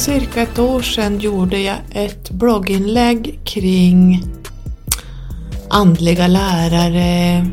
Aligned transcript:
För 0.00 0.04
cirka 0.04 0.42
ett 0.42 0.58
år 0.58 0.82
sedan 0.82 1.18
gjorde 1.18 1.58
jag 1.58 1.76
ett 1.92 2.30
blogginlägg 2.30 3.40
kring 3.44 4.24
andliga 5.70 6.26
lärare, 6.26 7.46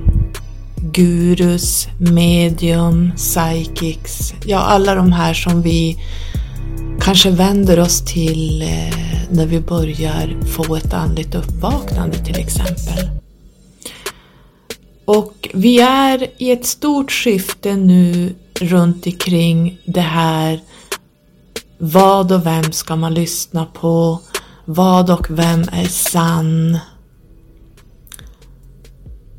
gurus, 0.75 1.87
medium, 1.99 3.11
psychics, 3.15 4.33
ja 4.45 4.59
alla 4.59 4.95
de 4.95 5.11
här 5.11 5.33
som 5.33 5.61
vi 5.61 5.97
kanske 7.01 7.29
vänder 7.29 7.79
oss 7.79 8.05
till 8.05 8.61
eh, 8.61 9.19
när 9.29 9.45
vi 9.45 9.59
börjar 9.59 10.45
få 10.45 10.75
ett 10.75 10.93
andligt 10.93 11.35
uppvaknande 11.35 12.17
till 12.17 12.39
exempel. 12.39 13.09
Och 15.05 15.49
vi 15.53 15.79
är 15.79 16.27
i 16.37 16.51
ett 16.51 16.65
stort 16.65 17.11
skifte 17.11 17.75
nu 17.75 18.35
runt 18.59 19.05
omkring 19.05 19.77
det 19.85 20.01
här 20.01 20.61
vad 21.77 22.31
och 22.31 22.45
vem 22.45 22.71
ska 22.71 22.95
man 22.95 23.13
lyssna 23.13 23.65
på? 23.65 24.19
Vad 24.65 25.09
och 25.09 25.27
vem 25.29 25.61
är 25.71 25.87
sann? 25.87 26.79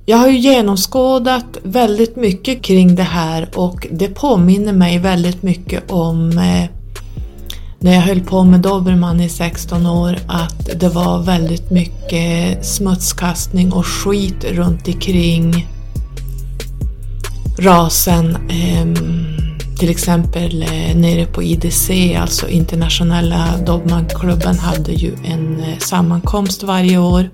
Jag 0.06 0.16
har 0.18 0.28
ju 0.28 0.38
genomskådat 0.38 1.58
väldigt 1.62 2.16
mycket 2.16 2.62
kring 2.62 2.94
det 2.94 3.02
här 3.02 3.50
och 3.54 3.86
det 3.90 4.08
påminner 4.08 4.72
mig 4.72 4.98
väldigt 4.98 5.42
mycket 5.42 5.90
om 5.90 6.30
eh, 6.30 6.70
när 7.78 7.94
jag 7.94 8.00
höll 8.00 8.20
på 8.20 8.44
med 8.44 8.60
Dobermann 8.60 9.20
i 9.20 9.28
16 9.28 9.86
år 9.86 10.18
att 10.26 10.80
det 10.80 10.88
var 10.88 11.22
väldigt 11.22 11.70
mycket 11.70 12.66
smutskastning 12.66 13.72
och 13.72 13.86
skit 13.86 14.44
runt 14.44 14.88
omkring 14.88 15.68
rasen. 17.58 18.36
Eh, 18.50 19.47
till 19.78 19.90
exempel 19.90 20.62
eh, 20.62 20.96
nere 20.96 21.26
på 21.26 21.42
IDC, 21.42 22.16
alltså 22.20 22.48
internationella 22.48 23.58
Dobermannklubben, 23.66 24.58
hade 24.58 24.92
ju 24.92 25.12
en 25.24 25.60
eh, 25.60 25.78
sammankomst 25.78 26.62
varje 26.62 26.98
år 26.98 27.30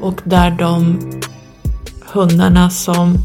och 0.00 0.20
där 0.24 0.50
de 0.50 1.00
hundarna 2.12 2.70
som 2.70 3.18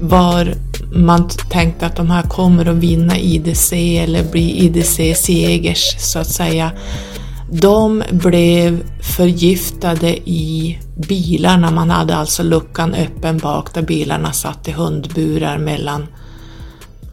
var 0.00 0.54
man 0.92 1.28
tänkte 1.50 1.86
att 1.86 1.96
de 1.96 2.10
här 2.10 2.22
kommer 2.22 2.66
att 2.66 2.76
vinna 2.76 3.18
IDC 3.18 3.98
eller 3.98 4.30
bli 4.30 4.64
IDC-segers 4.64 5.96
så 5.98 6.18
att 6.18 6.30
säga. 6.30 6.72
De 7.50 8.02
blev 8.10 8.82
förgiftade 9.00 10.30
i 10.30 10.78
bilarna. 10.96 11.70
Man 11.70 11.90
hade 11.90 12.16
alltså 12.16 12.42
luckan 12.42 12.94
öppen 12.94 13.38
bak 13.38 13.74
där 13.74 13.82
bilarna 13.82 14.32
satt 14.32 14.68
i 14.68 14.72
hundburar 14.72 15.58
mellan, 15.58 16.06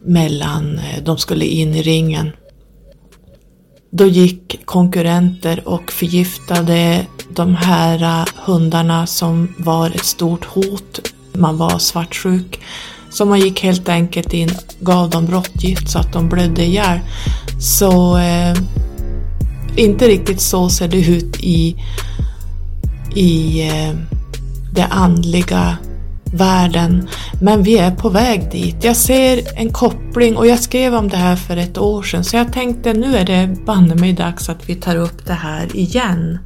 mellan 0.06 0.78
eh, 0.78 1.02
de 1.04 1.18
skulle 1.18 1.44
in 1.44 1.74
i 1.74 1.82
ringen. 1.82 2.30
Då 3.90 4.06
gick 4.06 4.60
konkurrenter 4.64 5.68
och 5.68 5.92
förgiftade 5.92 7.06
de 7.28 7.54
här 7.54 8.02
eh, 8.02 8.26
hundarna 8.44 9.06
som 9.06 9.54
var 9.58 9.90
ett 9.90 10.04
stort 10.04 10.44
hot. 10.44 11.12
Man 11.32 11.56
var 11.56 11.78
svartsjuk. 11.78 12.60
Så 13.10 13.24
man 13.24 13.40
gick 13.40 13.62
helt 13.62 13.88
enkelt 13.88 14.32
in, 14.32 14.50
gav 14.80 15.10
dem 15.10 15.26
råttgift 15.26 15.90
så 15.90 15.98
att 15.98 16.12
de 16.12 16.28
blödde 16.28 16.64
ihjäl. 16.64 16.98
Så 17.60 18.18
eh, 18.18 18.56
inte 19.76 20.08
riktigt 20.08 20.40
så 20.40 20.68
ser 20.68 20.88
det 20.88 21.06
ut 21.08 21.40
i, 21.40 21.76
i 23.14 23.68
eh, 23.68 23.94
det 24.72 24.84
andliga 24.84 25.76
världen. 26.36 27.08
Men 27.40 27.62
vi 27.62 27.78
är 27.78 27.90
på 27.90 28.08
väg 28.08 28.50
dit. 28.50 28.84
Jag 28.84 28.96
ser 28.96 29.58
en 29.58 29.72
koppling 29.72 30.36
och 30.36 30.46
jag 30.46 30.58
skrev 30.58 30.94
om 30.94 31.08
det 31.08 31.16
här 31.16 31.36
för 31.36 31.56
ett 31.56 31.78
år 31.78 32.02
sedan 32.02 32.24
så 32.24 32.36
jag 32.36 32.52
tänkte 32.52 32.92
nu 32.92 33.16
är 33.16 33.24
det 33.24 33.64
banne 33.66 33.94
mig 33.94 34.12
dags 34.12 34.48
att 34.48 34.68
vi 34.68 34.74
tar 34.74 34.96
upp 34.96 35.26
det 35.26 35.32
här 35.32 35.76
igen. 35.76 36.38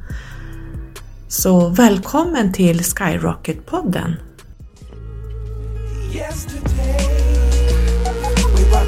Så 1.27 1.69
välkommen 1.69 2.53
till 2.53 2.79
Skyrocket-podden! 2.79 4.15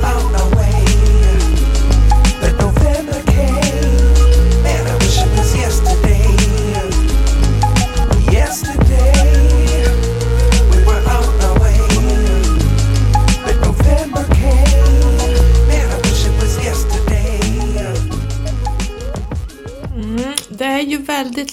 det 0.04 0.23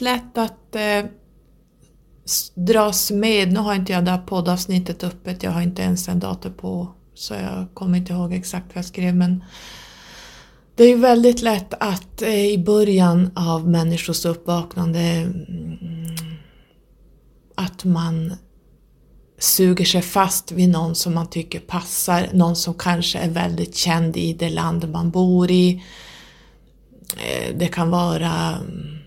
väldigt 0.00 0.34
lätt 0.34 0.38
att 0.38 0.76
eh, 0.76 1.10
dras 2.54 3.10
med. 3.10 3.52
Nu 3.52 3.60
har 3.60 3.74
inte 3.74 3.92
jag 3.92 4.04
det 4.04 4.10
här 4.10 4.26
poddavsnittet 4.26 5.04
öppet, 5.04 5.42
jag 5.42 5.50
har 5.50 5.62
inte 5.62 5.82
ens 5.82 6.08
en 6.08 6.20
dator 6.20 6.50
på 6.50 6.88
så 7.14 7.34
jag 7.34 7.66
kommer 7.74 7.98
inte 7.98 8.12
ihåg 8.12 8.32
exakt 8.32 8.66
vad 8.68 8.76
jag 8.76 8.84
skrev 8.84 9.14
men 9.14 9.44
det 10.76 10.84
är 10.84 10.88
ju 10.88 10.96
väldigt 10.96 11.42
lätt 11.42 11.74
att 11.80 12.22
eh, 12.22 12.46
i 12.46 12.58
början 12.58 13.30
av 13.34 13.68
människors 13.68 14.24
uppvaknande 14.24 15.00
mm, 15.00 16.16
att 17.56 17.84
man 17.84 18.34
suger 19.38 19.84
sig 19.84 20.02
fast 20.02 20.52
vid 20.52 20.68
någon 20.68 20.94
som 20.94 21.14
man 21.14 21.30
tycker 21.30 21.60
passar, 21.60 22.28
någon 22.32 22.56
som 22.56 22.74
kanske 22.74 23.18
är 23.18 23.30
väldigt 23.30 23.76
känd 23.76 24.16
i 24.16 24.32
det 24.32 24.50
land 24.50 24.88
man 24.88 25.10
bor 25.10 25.50
i. 25.50 25.82
Eh, 27.16 27.56
det 27.56 27.68
kan 27.68 27.90
vara 27.90 28.56
mm, 28.56 28.99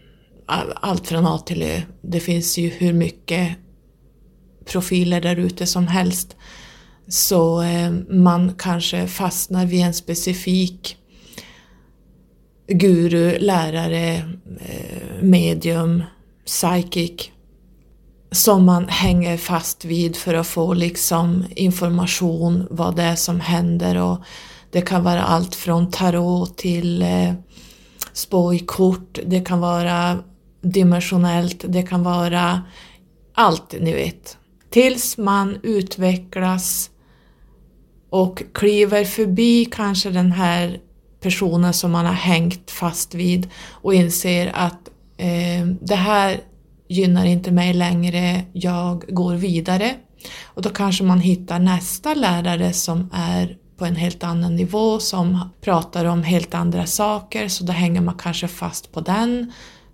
allt 0.46 1.08
från 1.08 1.26
A 1.26 1.38
till 1.38 1.62
Ö. 1.62 1.82
Det 2.02 2.20
finns 2.20 2.58
ju 2.58 2.70
hur 2.70 2.94
mycket 2.94 3.58
profiler 4.66 5.22
där 5.22 5.36
ute 5.36 5.66
som 5.66 5.88
helst. 5.88 6.36
Så 7.08 7.62
eh, 7.62 7.92
man 8.10 8.54
kanske 8.58 9.08
fastnar 9.08 9.66
vid 9.66 9.82
en 9.82 9.94
specifik 9.94 10.98
guru, 12.68 13.40
lärare, 13.40 14.16
eh, 14.60 15.22
medium, 15.22 16.04
psychic 16.46 17.30
som 18.32 18.66
man 18.66 18.88
hänger 18.88 19.38
fast 19.38 19.86
vid 19.86 20.16
för 20.16 20.34
att 20.34 20.48
få 20.48 20.74
liksom 20.74 21.46
information 21.56 22.68
vad 22.70 22.96
det 22.96 23.04
är 23.04 23.16
som 23.16 23.40
händer 23.40 23.98
och 23.98 24.18
det 24.72 24.82
kan 24.82 25.04
vara 25.04 25.24
allt 25.24 25.56
från 25.56 25.92
tarot 25.92 26.58
till 26.58 27.02
eh, 27.02 27.34
spå 28.14 28.54
det 29.26 29.42
kan 29.46 29.60
vara 29.60 30.20
dimensionellt, 30.64 31.66
det 31.68 31.84
kan 31.84 32.04
vara 32.04 32.64
allt 33.34 33.76
ni 33.80 33.94
vet. 33.94 34.38
Tills 34.70 35.18
man 35.18 35.60
utvecklas 35.64 36.90
och 38.10 38.44
kliver 38.54 39.06
förbi 39.06 39.66
kanske 39.66 40.10
den 40.10 40.32
här 40.32 40.80
personen 41.22 41.74
som 41.74 41.92
man 41.92 42.06
har 42.06 42.14
hängt 42.14 42.72
fast 42.72 43.14
vid 43.14 43.50
och 43.70 43.94
inser 43.94 44.52
att 44.56 44.90
eh, 45.18 45.66
det 45.82 45.96
här 45.96 46.40
gynnar 46.88 47.26
inte 47.26 47.52
mig 47.52 47.74
längre, 47.74 48.42
jag 48.54 49.04
går 49.08 49.36
vidare. 49.36 49.96
Och 50.44 50.62
då 50.62 50.70
kanske 50.70 51.04
man 51.04 51.20
hittar 51.20 51.60
nästa 51.60 52.14
lärare 52.14 52.74
som 52.74 53.10
är 53.14 53.58
på 53.78 53.86
en 53.86 53.96
helt 53.96 54.24
annan 54.24 54.56
nivå, 54.56 55.00
som 55.00 55.50
pratar 55.62 56.06
om 56.06 56.24
helt 56.24 56.54
andra 56.54 56.86
saker, 56.86 57.48
så 57.48 57.64
då 57.64 57.74
hänger 57.74 58.02
man 58.02 58.16
kanske 58.18 58.48
fast 58.48 58.92
på 58.92 59.02
den 59.02 59.52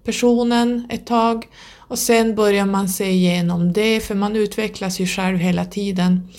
personen 0.10 0.88
ett 0.90 1.06
tag 1.06 1.48
och 1.78 2.00
sen 2.00 2.36
börjar 2.36 2.66
man 2.66 2.90
se 2.90 3.10
igenom 3.10 3.74
det 3.74 4.00
för 4.00 4.16
man 4.16 4.36
utvecklas 4.36 5.00
ju 5.00 5.08
själv 5.08 5.38
hela 5.38 5.66
tiden. 5.66 6.30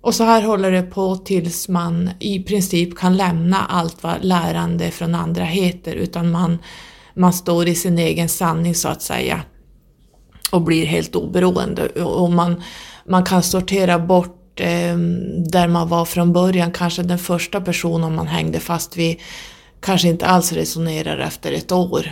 Och 0.00 0.14
så 0.14 0.24
här 0.24 0.42
håller 0.42 0.70
det 0.72 0.82
på 0.82 1.16
tills 1.16 1.68
man 1.68 2.10
i 2.20 2.42
princip 2.42 2.98
kan 2.98 3.16
lämna 3.16 3.66
allt 3.66 4.02
vad 4.02 4.24
lärande 4.24 4.90
från 4.90 5.14
andra 5.14 5.44
heter 5.44 5.94
utan 5.94 6.30
man, 6.30 6.58
man 7.14 7.32
står 7.32 7.68
i 7.68 7.74
sin 7.74 7.98
egen 7.98 8.28
sanning 8.28 8.74
så 8.74 8.88
att 8.88 9.02
säga 9.02 9.42
och 10.52 10.62
blir 10.62 10.86
helt 10.86 11.16
oberoende 11.16 11.88
och 11.88 12.32
man, 12.32 12.62
man 13.06 13.24
kan 13.24 13.42
sortera 13.42 13.98
bort 13.98 14.60
ehm, 14.60 15.44
där 15.50 15.68
man 15.68 15.88
var 15.88 16.04
från 16.04 16.32
början, 16.32 16.72
kanske 16.72 17.02
den 17.02 17.18
första 17.18 17.60
personen 17.60 18.14
man 18.14 18.26
hängde 18.26 18.60
fast 18.60 18.96
vid 18.96 19.16
kanske 19.80 20.08
inte 20.08 20.26
alls 20.26 20.52
resonerar 20.52 21.18
efter 21.18 21.52
ett 21.52 21.72
år 21.72 22.06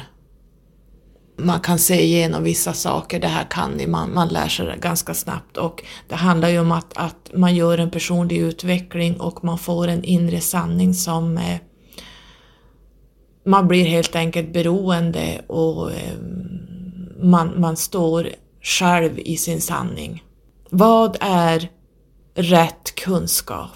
man 1.39 1.61
kan 1.61 1.79
se 1.79 2.03
igenom 2.03 2.43
vissa 2.43 2.73
saker, 2.73 3.21
det 3.21 3.29
här 3.29 3.47
kan 3.51 3.71
ni, 3.71 3.87
man, 3.87 4.15
man 4.15 4.29
lär 4.29 4.49
sig 4.49 4.67
det 4.67 4.77
ganska 4.81 5.15
snabbt 5.15 5.57
och 5.57 5.83
det 6.09 6.15
handlar 6.15 6.49
ju 6.49 6.61
om 6.61 6.73
att, 6.73 6.97
att 6.97 7.31
man 7.35 7.55
gör 7.55 7.79
en 7.79 7.91
personlig 7.91 8.37
utveckling 8.39 9.21
och 9.21 9.45
man 9.45 9.59
får 9.59 9.89
en 9.89 10.05
inre 10.05 10.41
sanning 10.41 10.95
som 10.95 11.39
eh, 11.39 11.61
man 13.45 13.69
blir 13.69 13.85
helt 13.85 14.17
enkelt 14.17 14.53
beroende 14.53 15.41
och 15.47 15.93
eh, 15.93 16.19
man, 17.23 17.61
man 17.61 17.77
står 17.77 18.29
själv 18.63 19.19
i 19.19 19.37
sin 19.37 19.61
sanning. 19.61 20.25
Vad 20.71 21.17
är 21.21 21.71
rätt 22.35 22.95
kunskap? 22.95 23.71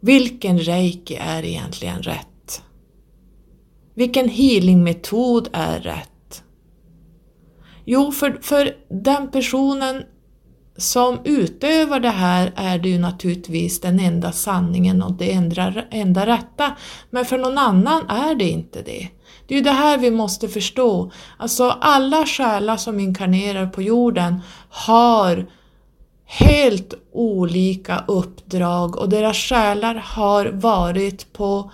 Vilken 0.00 0.58
reiki 0.58 1.16
är 1.16 1.44
egentligen 1.44 2.02
rätt? 2.02 2.29
Vilken 4.00 4.28
healingmetod 4.28 5.48
är 5.52 5.80
rätt? 5.80 6.42
Jo, 7.84 8.12
för, 8.12 8.38
för 8.42 8.76
den 8.88 9.30
personen 9.30 10.02
som 10.76 11.18
utövar 11.24 12.00
det 12.00 12.08
här 12.08 12.52
är 12.56 12.78
det 12.78 12.88
ju 12.88 12.98
naturligtvis 12.98 13.80
den 13.80 14.00
enda 14.00 14.32
sanningen 14.32 15.02
och 15.02 15.12
det 15.12 15.32
enda, 15.32 15.74
enda 15.90 16.26
rätta. 16.26 16.76
Men 17.10 17.24
för 17.24 17.38
någon 17.38 17.58
annan 17.58 18.08
är 18.08 18.34
det 18.34 18.48
inte 18.48 18.82
det. 18.82 19.08
Det 19.46 19.54
är 19.54 19.58
ju 19.58 19.64
det 19.64 19.70
här 19.70 19.98
vi 19.98 20.10
måste 20.10 20.48
förstå. 20.48 21.10
Alltså 21.36 21.70
alla 21.80 22.26
själar 22.26 22.76
som 22.76 23.00
inkarnerar 23.00 23.66
på 23.66 23.82
jorden 23.82 24.40
har 24.70 25.46
helt 26.24 26.94
olika 27.12 28.04
uppdrag 28.08 28.96
och 28.96 29.08
deras 29.08 29.36
själar 29.36 29.94
har 29.94 30.46
varit 30.46 31.32
på 31.32 31.70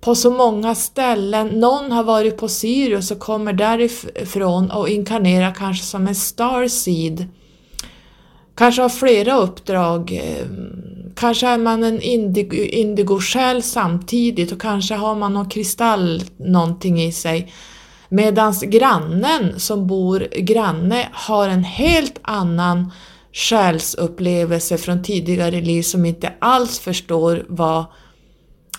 på 0.00 0.14
så 0.14 0.30
många 0.30 0.74
ställen. 0.74 1.46
Någon 1.46 1.92
har 1.92 2.04
varit 2.04 2.36
på 2.36 2.48
Sirius 2.48 3.10
och 3.10 3.18
kommer 3.18 3.52
därifrån 3.52 4.70
och 4.70 4.88
inkarnerar 4.88 5.54
kanske 5.54 5.84
som 5.84 6.06
en 6.06 6.14
starseed. 6.14 7.26
Kanske 8.54 8.82
har 8.82 8.88
flera 8.88 9.36
uppdrag. 9.36 10.12
Ehm, 10.12 11.12
kanske 11.16 11.46
är 11.46 11.58
man 11.58 11.84
en 11.84 12.00
indigo-själ 12.00 13.62
samtidigt 13.62 14.52
och 14.52 14.60
kanske 14.60 14.94
har 14.94 15.14
man 15.14 15.34
någon 15.34 15.48
kristall 15.48 16.22
någonting 16.36 17.02
i 17.02 17.12
sig. 17.12 17.52
Medan 18.08 18.54
grannen 18.62 19.60
som 19.60 19.86
bor 19.86 20.28
granne 20.36 21.08
har 21.12 21.48
en 21.48 21.64
helt 21.64 22.18
annan 22.22 22.92
själsupplevelse 23.32 24.78
från 24.78 25.02
tidigare 25.02 25.60
liv 25.60 25.82
som 25.82 26.04
inte 26.04 26.32
alls 26.38 26.78
förstår 26.78 27.44
vad 27.48 27.84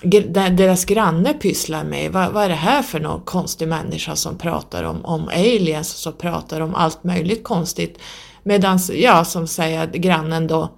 deras 0.03 0.85
granne 0.85 1.33
pysslar 1.33 1.83
med. 1.83 2.11
Vad, 2.11 2.31
vad, 2.31 2.43
är 2.43 2.49
det 2.49 2.55
här 2.55 2.81
för 2.81 2.99
någon 2.99 3.21
konstig 3.21 3.67
människa 3.67 4.15
som 4.15 4.37
pratar 4.37 4.83
om, 4.83 5.05
om 5.05 5.27
aliens 5.27 5.93
och 5.93 5.99
som 5.99 6.13
pratar 6.13 6.61
om 6.61 6.75
allt 6.75 7.03
möjligt 7.03 7.43
konstigt. 7.43 7.99
Medan, 8.43 8.79
ja, 8.93 9.25
som 9.25 9.47
säger 9.47 9.83
att 9.83 9.91
grannen 9.91 10.47
då 10.47 10.69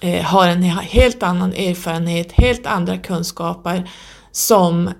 eh, 0.00 0.24
har 0.24 0.48
en 0.48 0.62
helt 0.62 1.22
annan 1.22 1.52
erfarenhet, 1.52 2.32
helt 2.32 2.66
andra 2.66 2.98
kunskaper 2.98 3.90
som 4.32 4.90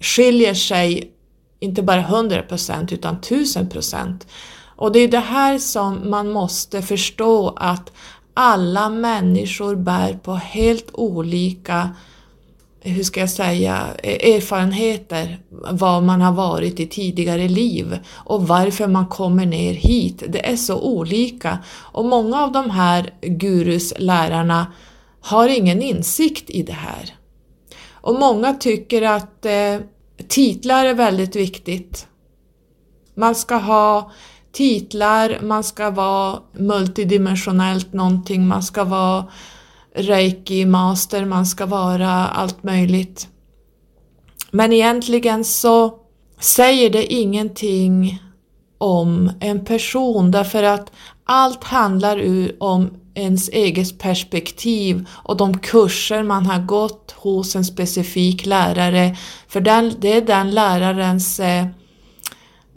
skiljer 0.00 0.54
sig 0.54 1.12
inte 1.60 1.82
bara 1.82 2.02
100% 2.02 2.94
utan 2.94 3.20
1000%. 3.20 4.26
Och 4.76 4.92
det 4.92 4.98
är 4.98 5.08
det 5.08 5.18
här 5.18 5.58
som 5.58 6.10
man 6.10 6.30
måste 6.30 6.82
förstå 6.82 7.54
att 7.56 7.92
alla 8.34 8.88
människor 8.88 9.76
bär 9.76 10.12
på 10.12 10.34
helt 10.34 10.90
olika 10.92 11.90
hur 12.86 13.02
ska 13.02 13.20
jag 13.20 13.30
säga, 13.30 13.86
e-, 14.02 14.34
erfarenheter, 14.36 15.38
vad 15.70 16.02
man 16.02 16.20
har 16.20 16.32
varit 16.32 16.80
i 16.80 16.86
tidigare 16.86 17.48
liv 17.48 17.98
och 18.08 18.48
varför 18.48 18.86
man 18.86 19.06
kommer 19.06 19.46
ner 19.46 19.74
hit. 19.74 20.22
Det 20.28 20.48
är 20.48 20.56
så 20.56 20.80
olika 20.80 21.58
och 21.76 22.04
många 22.04 22.42
av 22.42 22.52
de 22.52 22.70
här 22.70 23.10
gurus, 23.22 23.92
lärarna, 23.98 24.72
har 25.20 25.48
ingen 25.48 25.82
insikt 25.82 26.50
i 26.50 26.62
det 26.62 26.72
här. 26.72 27.14
Och 27.92 28.14
många 28.14 28.54
tycker 28.54 29.02
att 29.02 29.46
eh, 29.46 29.78
titlar 30.28 30.84
är 30.84 30.94
väldigt 30.94 31.36
viktigt. 31.36 32.06
Man 33.14 33.34
ska 33.34 33.56
ha 33.56 34.10
titlar, 34.52 35.38
man 35.42 35.64
ska 35.64 35.90
vara 35.90 36.38
multidimensionellt 36.52 37.92
någonting, 37.92 38.46
man 38.46 38.62
ska 38.62 38.84
vara 38.84 39.24
reiki 39.96 40.64
master, 40.64 41.24
man 41.24 41.46
ska 41.46 41.66
vara 41.66 42.10
allt 42.10 42.62
möjligt. 42.62 43.28
Men 44.50 44.72
egentligen 44.72 45.44
så 45.44 45.94
säger 46.40 46.90
det 46.90 47.12
ingenting 47.12 48.22
om 48.78 49.30
en 49.40 49.64
person 49.64 50.30
därför 50.30 50.62
att 50.62 50.92
allt 51.24 51.64
handlar 51.64 52.22
om 52.62 52.90
ens 53.14 53.48
eget 53.48 53.98
perspektiv 53.98 55.08
och 55.10 55.36
de 55.36 55.58
kurser 55.58 56.22
man 56.22 56.46
har 56.46 56.62
gått 56.62 57.14
hos 57.16 57.56
en 57.56 57.64
specifik 57.64 58.46
lärare. 58.46 59.16
För 59.48 59.60
den, 59.60 59.92
det 60.00 60.16
är 60.16 60.20
den 60.20 60.50
lärarens 60.50 61.40
eh, 61.40 61.66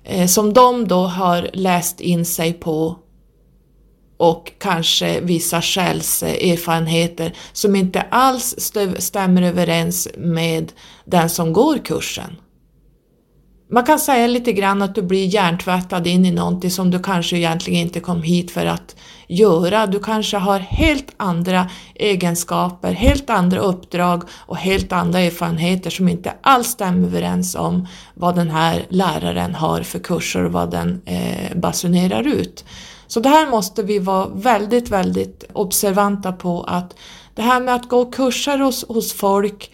eh 0.03 0.27
som 0.27 0.53
de 0.53 0.87
då 0.87 1.03
har 1.03 1.49
läst 1.53 2.01
in 2.01 2.25
sig 2.25 2.53
på 2.53 2.95
och 4.19 4.51
kanske 4.59 5.21
vissa 5.21 5.61
själserfarenheter 5.61 7.33
som 7.53 7.75
inte 7.75 8.01
alls 8.01 8.55
stämmer 8.97 9.41
överens 9.41 10.07
med 10.17 10.71
den 11.05 11.29
som 11.29 11.53
går 11.53 11.77
kursen. 11.77 12.35
Man 13.71 13.83
kan 13.83 13.99
säga 13.99 14.27
lite 14.27 14.53
grann 14.53 14.81
att 14.81 14.95
du 14.95 15.01
blir 15.01 15.25
hjärntvättad 15.25 16.07
in 16.07 16.25
i 16.25 16.31
någonting 16.31 16.71
som 16.71 16.91
du 16.91 16.99
kanske 16.99 17.37
egentligen 17.37 17.79
inte 17.81 17.99
kom 17.99 18.23
hit 18.23 18.51
för 18.51 18.65
att 18.65 18.95
göra. 19.27 19.87
Du 19.87 19.99
kanske 19.99 20.37
har 20.37 20.59
helt 20.59 21.13
andra 21.17 21.69
egenskaper, 21.95 22.91
helt 22.91 23.29
andra 23.29 23.59
uppdrag 23.59 24.23
och 24.31 24.57
helt 24.57 24.91
andra 24.91 25.19
erfarenheter 25.19 25.89
som 25.89 26.09
inte 26.09 26.33
alls 26.41 26.67
stämmer 26.67 27.07
överens 27.07 27.55
om 27.55 27.87
vad 28.13 28.35
den 28.35 28.49
här 28.49 28.85
läraren 28.89 29.55
har 29.55 29.81
för 29.81 29.99
kurser 29.99 30.43
och 30.43 30.51
vad 30.51 30.71
den 30.71 31.01
eh, 31.05 31.57
basunerar 31.57 32.27
ut. 32.27 32.65
Så 33.09 33.19
det 33.19 33.29
här 33.29 33.49
måste 33.49 33.83
vi 33.83 33.99
vara 33.99 34.27
väldigt, 34.27 34.89
väldigt 34.89 35.43
observanta 35.53 36.31
på 36.31 36.63
att 36.63 36.95
det 37.35 37.41
här 37.41 37.61
med 37.61 37.75
att 37.75 37.89
gå 37.89 38.05
kurser 38.05 38.59
hos, 38.59 38.87
hos 38.87 39.13
folk 39.13 39.71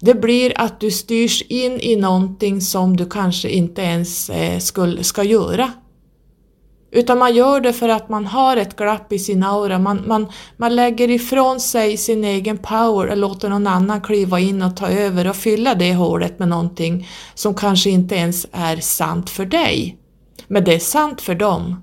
det 0.00 0.14
blir 0.14 0.52
att 0.56 0.80
du 0.80 0.90
styrs 0.90 1.42
in 1.42 1.80
i 1.80 1.96
någonting 1.96 2.60
som 2.60 2.96
du 2.96 3.06
kanske 3.06 3.48
inte 3.48 3.82
ens 3.82 4.30
eh, 4.30 4.58
skulle, 4.58 5.04
ska 5.04 5.22
göra. 5.22 5.72
Utan 6.90 7.18
man 7.18 7.34
gör 7.34 7.60
det 7.60 7.72
för 7.72 7.88
att 7.88 8.08
man 8.08 8.26
har 8.26 8.56
ett 8.56 8.76
glapp 8.76 9.12
i 9.12 9.18
sin 9.18 9.42
aura, 9.42 9.78
man, 9.78 10.02
man, 10.06 10.26
man 10.56 10.76
lägger 10.76 11.10
ifrån 11.10 11.60
sig 11.60 11.96
sin 11.96 12.24
egen 12.24 12.58
power 12.58 13.06
och 13.06 13.16
låter 13.16 13.48
någon 13.48 13.66
annan 13.66 14.00
kliva 14.00 14.40
in 14.40 14.62
och 14.62 14.76
ta 14.76 14.88
över 14.88 15.28
och 15.28 15.36
fylla 15.36 15.74
det 15.74 15.94
hålet 15.94 16.38
med 16.38 16.48
någonting 16.48 17.08
som 17.34 17.54
kanske 17.54 17.90
inte 17.90 18.14
ens 18.14 18.46
är 18.52 18.76
sant 18.76 19.30
för 19.30 19.46
dig. 19.46 19.98
Men 20.46 20.64
det 20.64 20.74
är 20.74 20.78
sant 20.78 21.20
för 21.20 21.34
dem. 21.34 21.82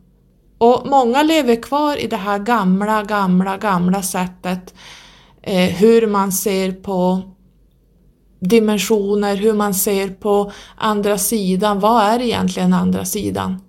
Och 0.57 0.87
många 0.87 1.23
lever 1.23 1.61
kvar 1.61 1.97
i 1.97 2.07
det 2.07 2.17
här 2.17 2.39
gamla, 2.39 3.03
gamla, 3.03 3.57
gamla 3.57 4.01
sättet 4.01 4.73
eh, 5.41 5.69
hur 5.69 6.07
man 6.07 6.31
ser 6.31 6.71
på 6.71 7.21
dimensioner, 8.39 9.35
hur 9.35 9.53
man 9.53 9.73
ser 9.73 10.09
på 10.09 10.51
andra 10.75 11.17
sidan. 11.17 11.79
Vad 11.79 12.03
är 12.03 12.21
egentligen 12.21 12.73
andra 12.73 13.05
sidan? 13.05 13.61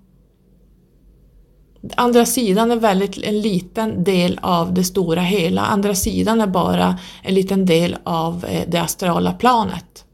Andra 1.95 2.25
sidan 2.25 2.71
är 2.71 2.75
väldigt 2.75 3.23
en 3.23 3.41
liten 3.41 4.03
del 4.03 4.39
av 4.41 4.73
det 4.73 4.83
stora 4.83 5.21
hela. 5.21 5.61
Andra 5.61 5.95
sidan 5.95 6.41
är 6.41 6.47
bara 6.47 6.99
en 7.23 7.33
liten 7.33 7.65
del 7.65 7.97
av 8.03 8.45
eh, 8.45 8.63
det 8.67 8.77
astrala 8.77 9.33
planet. 9.33 10.05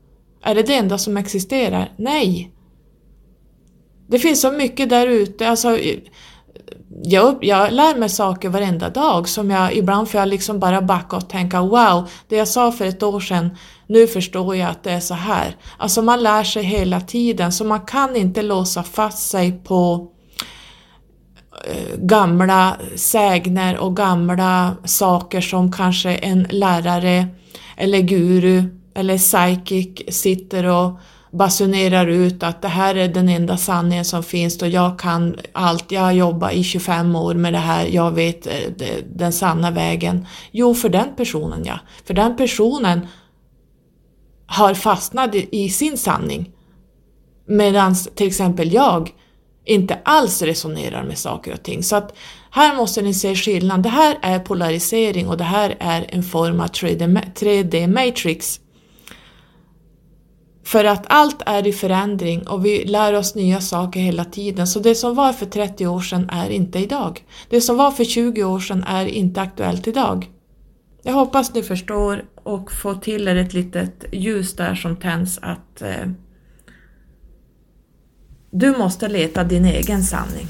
Är 0.44 0.56
det 0.56 0.64
det 0.64 0.76
enda 0.76 0.98
som 0.98 1.18
existerar? 1.18 1.92
Nej! 1.98 2.52
Det 4.08 4.20
finns 4.20 4.42
så 4.42 4.52
mycket 4.52 4.90
där 4.90 5.08
ute. 5.08 5.50
Alltså, 5.50 5.78
jag, 7.02 7.38
jag 7.42 7.74
lär 7.74 7.96
mig 7.96 8.10
saker 8.10 8.50
varenda 8.50 8.90
dag 8.90 9.30
som 9.30 9.50
jag 9.52 9.76
ibland 9.76 10.10
får 10.10 10.20
jag 10.20 10.28
liksom 10.30 10.60
bara 10.60 10.82
backa 10.82 11.16
och 11.16 11.30
tänka 11.30 11.62
wow, 11.62 12.10
det 12.28 12.36
jag 12.36 12.48
sa 12.48 12.72
för 12.72 12.86
ett 12.86 13.04
år 13.04 13.20
sedan, 13.20 13.58
nu 13.88 14.08
förstår 14.08 14.56
jag 14.56 14.70
att 14.70 14.84
det 14.84 14.92
är 14.92 15.00
så 15.00 15.14
här. 15.14 15.56
Alltså 15.78 16.02
man 16.02 16.24
lär 16.24 16.44
sig 16.44 16.64
hela 16.64 17.02
tiden 17.02 17.52
så 17.52 17.64
man 17.64 17.82
kan 17.82 18.16
inte 18.16 18.42
låsa 18.42 18.84
fast 18.84 19.30
sig 19.30 19.52
på 19.64 20.08
eh, 21.68 21.98
gamla 21.98 22.78
sägner 22.96 23.78
och 23.78 23.96
gamla 23.96 24.76
saker 24.86 25.42
som 25.42 25.72
kanske 25.72 26.16
en 26.16 26.48
lärare 26.50 27.28
eller 27.78 28.00
guru 28.00 28.64
eller 28.96 29.18
psychic 29.18 30.16
sitter 30.16 30.66
och 30.66 31.00
basunerar 31.34 32.08
ut 32.08 32.44
att 32.44 32.62
det 32.62 32.68
här 32.68 32.96
är 32.96 33.08
den 33.08 33.30
enda 33.30 33.58
sanningen 33.58 34.06
som 34.06 34.24
finns 34.24 34.62
och 34.62 34.68
jag 34.68 35.00
kan 35.00 35.36
allt, 35.54 35.92
jag 35.92 36.02
har 36.02 36.12
jobbat 36.12 36.54
i 36.54 36.64
25 36.64 37.16
år 37.16 37.34
med 37.34 37.54
det 37.54 37.60
här, 37.60 37.86
jag 37.86 38.12
vet 38.12 38.48
eh, 38.48 38.54
den 39.16 39.34
sanna 39.34 39.72
vägen. 39.72 40.28
Jo, 40.52 40.74
för 40.74 40.90
den 40.90 41.16
personen 41.16 41.66
ja. 41.66 41.80
För 42.06 42.14
den 42.14 42.36
personen 42.36 43.08
har 44.46 44.74
fastnat 44.74 45.36
i 45.36 45.70
sin 45.70 45.98
sanning. 45.98 46.52
Medan 47.46 47.96
till 47.96 48.28
exempel 48.28 48.74
jag 48.74 49.12
inte 49.66 50.00
alls 50.06 50.42
resonerar 50.42 51.04
med 51.04 51.18
saker 51.18 51.54
och 51.54 51.64
ting. 51.64 51.84
Så 51.84 51.96
att 51.96 52.16
här 52.52 52.76
måste 52.76 53.02
ni 53.02 53.14
se 53.14 53.36
skillnad. 53.36 53.84
Det 53.84 53.90
här 53.90 54.18
är 54.22 54.40
polarisering 54.40 55.30
och 55.30 55.38
det 55.38 55.44
här 55.44 55.76
är 55.80 56.06
en 56.10 56.24
form 56.24 56.60
av 56.60 56.68
3D-matrix 56.68 58.60
för 60.64 60.86
att 60.86 61.06
allt 61.08 61.42
är 61.46 61.68
i 61.68 61.74
förändring 61.74 62.48
och 62.48 62.66
vi 62.66 62.86
lär 62.86 63.14
oss 63.14 63.36
nya 63.36 63.62
saker 63.62 64.00
hela 64.00 64.26
tiden. 64.26 64.68
Så 64.68 64.80
det 64.80 64.96
som 64.96 65.16
var 65.16 65.34
för 65.34 65.46
30 65.46 65.88
år 65.88 66.02
sedan 66.02 66.30
är 66.30 66.50
inte 66.50 66.80
idag. 66.80 67.24
Det 67.50 67.62
som 67.62 67.78
var 67.78 67.92
för 67.92 68.04
20 68.04 68.44
år 68.44 68.60
sedan 68.60 68.84
är 68.84 69.06
inte 69.06 69.42
aktuellt 69.42 69.88
idag. 69.88 70.30
Jag 71.04 71.14
hoppas 71.14 71.54
ni 71.54 71.64
förstår 71.64 72.26
och 72.44 72.72
får 72.72 72.96
till 72.96 73.28
er 73.28 73.36
ett 73.36 73.54
litet 73.54 74.06
ljus 74.12 74.56
där 74.56 74.76
som 74.76 74.96
tänds 74.96 75.40
att 75.42 75.82
eh, 75.82 76.10
du 78.52 78.78
måste 78.78 79.08
leta 79.08 79.44
din 79.44 79.66
egen 79.66 80.04
sanning. 80.04 80.48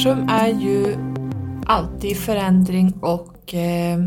Universum 0.00 0.28
är 0.28 0.48
ju 0.48 0.96
alltid 1.66 2.16
förändring 2.16 2.92
och 3.02 3.54
eh, 3.54 3.98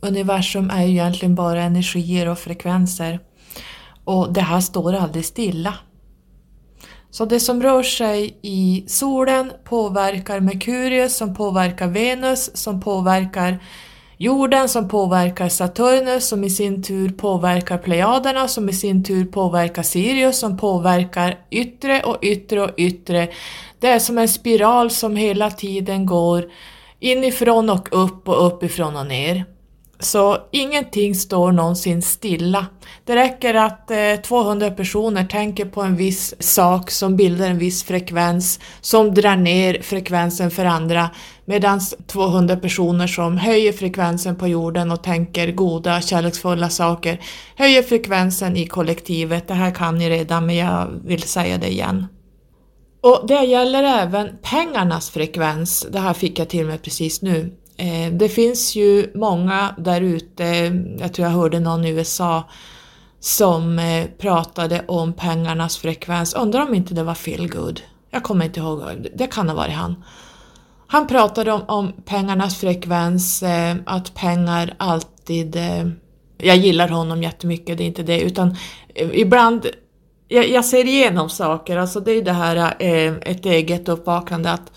universum 0.00 0.70
är 0.70 0.82
ju 0.82 0.90
egentligen 0.90 1.34
bara 1.34 1.62
energier 1.62 2.28
och 2.28 2.38
frekvenser. 2.38 3.20
Och 4.04 4.32
det 4.32 4.40
här 4.40 4.60
står 4.60 4.92
aldrig 4.92 5.24
stilla. 5.24 5.74
Så 7.10 7.24
det 7.24 7.40
som 7.40 7.62
rör 7.62 7.82
sig 7.82 8.38
i 8.42 8.84
solen 8.86 9.52
påverkar 9.64 10.40
Merkurius 10.40 11.16
som 11.16 11.34
påverkar 11.34 11.86
Venus 11.86 12.56
som 12.56 12.80
påverkar 12.80 13.62
jorden 14.22 14.68
som 14.68 14.88
påverkar 14.88 15.48
Saturnus 15.48 16.28
som 16.28 16.44
i 16.44 16.50
sin 16.50 16.82
tur 16.82 17.08
påverkar 17.08 17.78
Plejaderna 17.78 18.48
som 18.48 18.68
i 18.68 18.72
sin 18.72 19.04
tur 19.04 19.24
påverkar 19.24 19.82
Sirius 19.82 20.38
som 20.38 20.56
påverkar 20.56 21.38
yttre 21.50 22.02
och 22.02 22.24
yttre 22.24 22.62
och 22.62 22.70
yttre. 22.76 23.28
Det 23.78 23.88
är 23.88 23.98
som 23.98 24.18
en 24.18 24.28
spiral 24.28 24.90
som 24.90 25.16
hela 25.16 25.50
tiden 25.50 26.06
går 26.06 26.50
inifrån 26.98 27.70
och 27.70 27.88
upp 27.90 28.28
och 28.28 28.46
uppifrån 28.46 28.96
och 28.96 29.06
ner. 29.06 29.44
Så 30.00 30.38
ingenting 30.50 31.14
står 31.14 31.52
någonsin 31.52 32.02
stilla. 32.02 32.66
Det 33.04 33.16
räcker 33.16 33.54
att 33.54 33.90
eh, 33.90 34.14
200 34.24 34.70
personer 34.70 35.24
tänker 35.24 35.64
på 35.64 35.82
en 35.82 35.96
viss 35.96 36.34
sak 36.38 36.90
som 36.90 37.16
bildar 37.16 37.50
en 37.50 37.58
viss 37.58 37.84
frekvens 37.84 38.60
som 38.80 39.14
drar 39.14 39.36
ner 39.36 39.82
frekvensen 39.82 40.50
för 40.50 40.64
andra 40.64 41.10
medan 41.44 41.80
200 42.06 42.56
personer 42.56 43.06
som 43.06 43.38
höjer 43.38 43.72
frekvensen 43.72 44.36
på 44.36 44.48
jorden 44.48 44.90
och 44.90 45.02
tänker 45.02 45.52
goda, 45.52 46.00
kärleksfulla 46.00 46.68
saker 46.68 47.20
höjer 47.56 47.82
frekvensen 47.82 48.56
i 48.56 48.66
kollektivet. 48.66 49.48
Det 49.48 49.54
här 49.54 49.70
kan 49.70 49.98
ni 49.98 50.10
redan 50.10 50.46
men 50.46 50.56
jag 50.56 50.88
vill 51.04 51.22
säga 51.22 51.58
det 51.58 51.68
igen. 51.68 52.06
Och 53.02 53.24
det 53.28 53.44
gäller 53.44 53.82
även 53.82 54.28
pengarnas 54.42 55.10
frekvens. 55.10 55.86
Det 55.90 55.98
här 55.98 56.14
fick 56.14 56.38
jag 56.38 56.48
till 56.48 56.66
mig 56.66 56.78
precis 56.78 57.22
nu. 57.22 57.52
Eh, 57.80 58.12
det 58.12 58.28
finns 58.28 58.76
ju 58.76 59.10
många 59.14 59.74
där 59.78 60.00
ute, 60.00 60.44
jag 60.98 61.12
tror 61.12 61.28
jag 61.28 61.34
hörde 61.34 61.60
någon 61.60 61.84
i 61.84 61.90
USA 61.90 62.44
som 63.20 63.78
eh, 63.78 64.06
pratade 64.18 64.84
om 64.88 65.12
pengarnas 65.12 65.78
frekvens. 65.78 66.34
Undrar 66.34 66.62
om 66.66 66.74
inte 66.74 66.94
det 66.94 67.02
var 67.02 67.14
Phil 67.14 67.50
Good. 67.50 67.80
Jag 68.10 68.22
kommer 68.22 68.44
inte 68.44 68.60
ihåg, 68.60 68.82
det 69.14 69.26
kan 69.26 69.48
ha 69.48 69.56
varit 69.56 69.74
han. 69.74 70.04
Han 70.86 71.06
pratade 71.06 71.52
om, 71.52 71.62
om 71.68 71.92
pengarnas 72.04 72.56
frekvens, 72.56 73.42
eh, 73.42 73.76
att 73.86 74.14
pengar 74.14 74.74
alltid... 74.78 75.58
Jag 76.42 76.56
gillar 76.56 76.88
honom 76.88 77.22
jättemycket, 77.22 77.78
det 77.78 77.84
är 77.84 77.86
inte 77.86 78.02
det, 78.02 78.20
utan 78.20 78.56
ibland 78.94 79.66
jag, 80.28 80.48
jag 80.48 80.64
ser 80.64 80.84
igenom 80.84 81.28
saker, 81.28 81.76
alltså 81.76 82.00
det 82.00 82.12
är 82.12 82.22
det 82.22 82.32
här 82.32 82.74
ett 83.22 83.46
eget 83.46 83.88
uppvaknande 83.88 84.50
att 84.50 84.72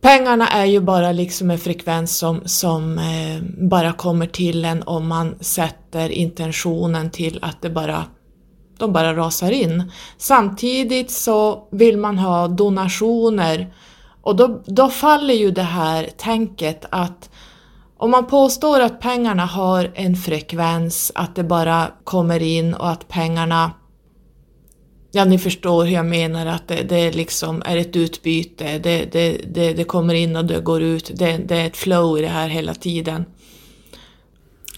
Pengarna 0.00 0.48
är 0.48 0.64
ju 0.64 0.80
bara 0.80 1.12
liksom 1.12 1.50
en 1.50 1.58
frekvens 1.58 2.18
som, 2.18 2.40
som 2.44 2.98
eh, 2.98 3.42
bara 3.68 3.92
kommer 3.92 4.26
till 4.26 4.64
en 4.64 4.82
om 4.82 5.08
man 5.08 5.34
sätter 5.40 6.10
intentionen 6.10 7.10
till 7.10 7.38
att 7.42 7.62
det 7.62 7.70
bara, 7.70 8.04
de 8.78 8.92
bara 8.92 9.16
rasar 9.16 9.50
in. 9.50 9.92
Samtidigt 10.18 11.10
så 11.10 11.68
vill 11.70 11.96
man 11.96 12.18
ha 12.18 12.48
donationer 12.48 13.74
och 14.22 14.36
då, 14.36 14.62
då 14.66 14.88
faller 14.88 15.34
ju 15.34 15.50
det 15.50 15.62
här 15.62 16.08
tänket 16.16 16.84
att 16.90 17.30
om 17.96 18.10
man 18.10 18.26
påstår 18.26 18.80
att 18.80 19.00
pengarna 19.00 19.44
har 19.44 19.92
en 19.94 20.16
frekvens, 20.16 21.12
att 21.14 21.34
det 21.36 21.44
bara 21.44 21.88
kommer 22.04 22.42
in 22.42 22.74
och 22.74 22.90
att 22.90 23.08
pengarna 23.08 23.70
Ja, 25.12 25.24
ni 25.24 25.38
förstår 25.38 25.84
hur 25.84 25.94
jag 25.94 26.06
menar 26.06 26.46
att 26.46 26.68
det, 26.68 26.82
det 26.82 27.12
liksom 27.12 27.62
är 27.66 27.76
ett 27.76 27.96
utbyte, 27.96 28.78
det, 28.78 29.12
det, 29.12 29.40
det, 29.54 29.72
det 29.72 29.84
kommer 29.84 30.14
in 30.14 30.36
och 30.36 30.44
det 30.44 30.60
går 30.60 30.82
ut, 30.82 31.10
det, 31.14 31.36
det 31.36 31.56
är 31.56 31.66
ett 31.66 31.76
flow 31.76 32.18
i 32.18 32.22
det 32.22 32.28
här 32.28 32.48
hela 32.48 32.74
tiden. 32.74 33.24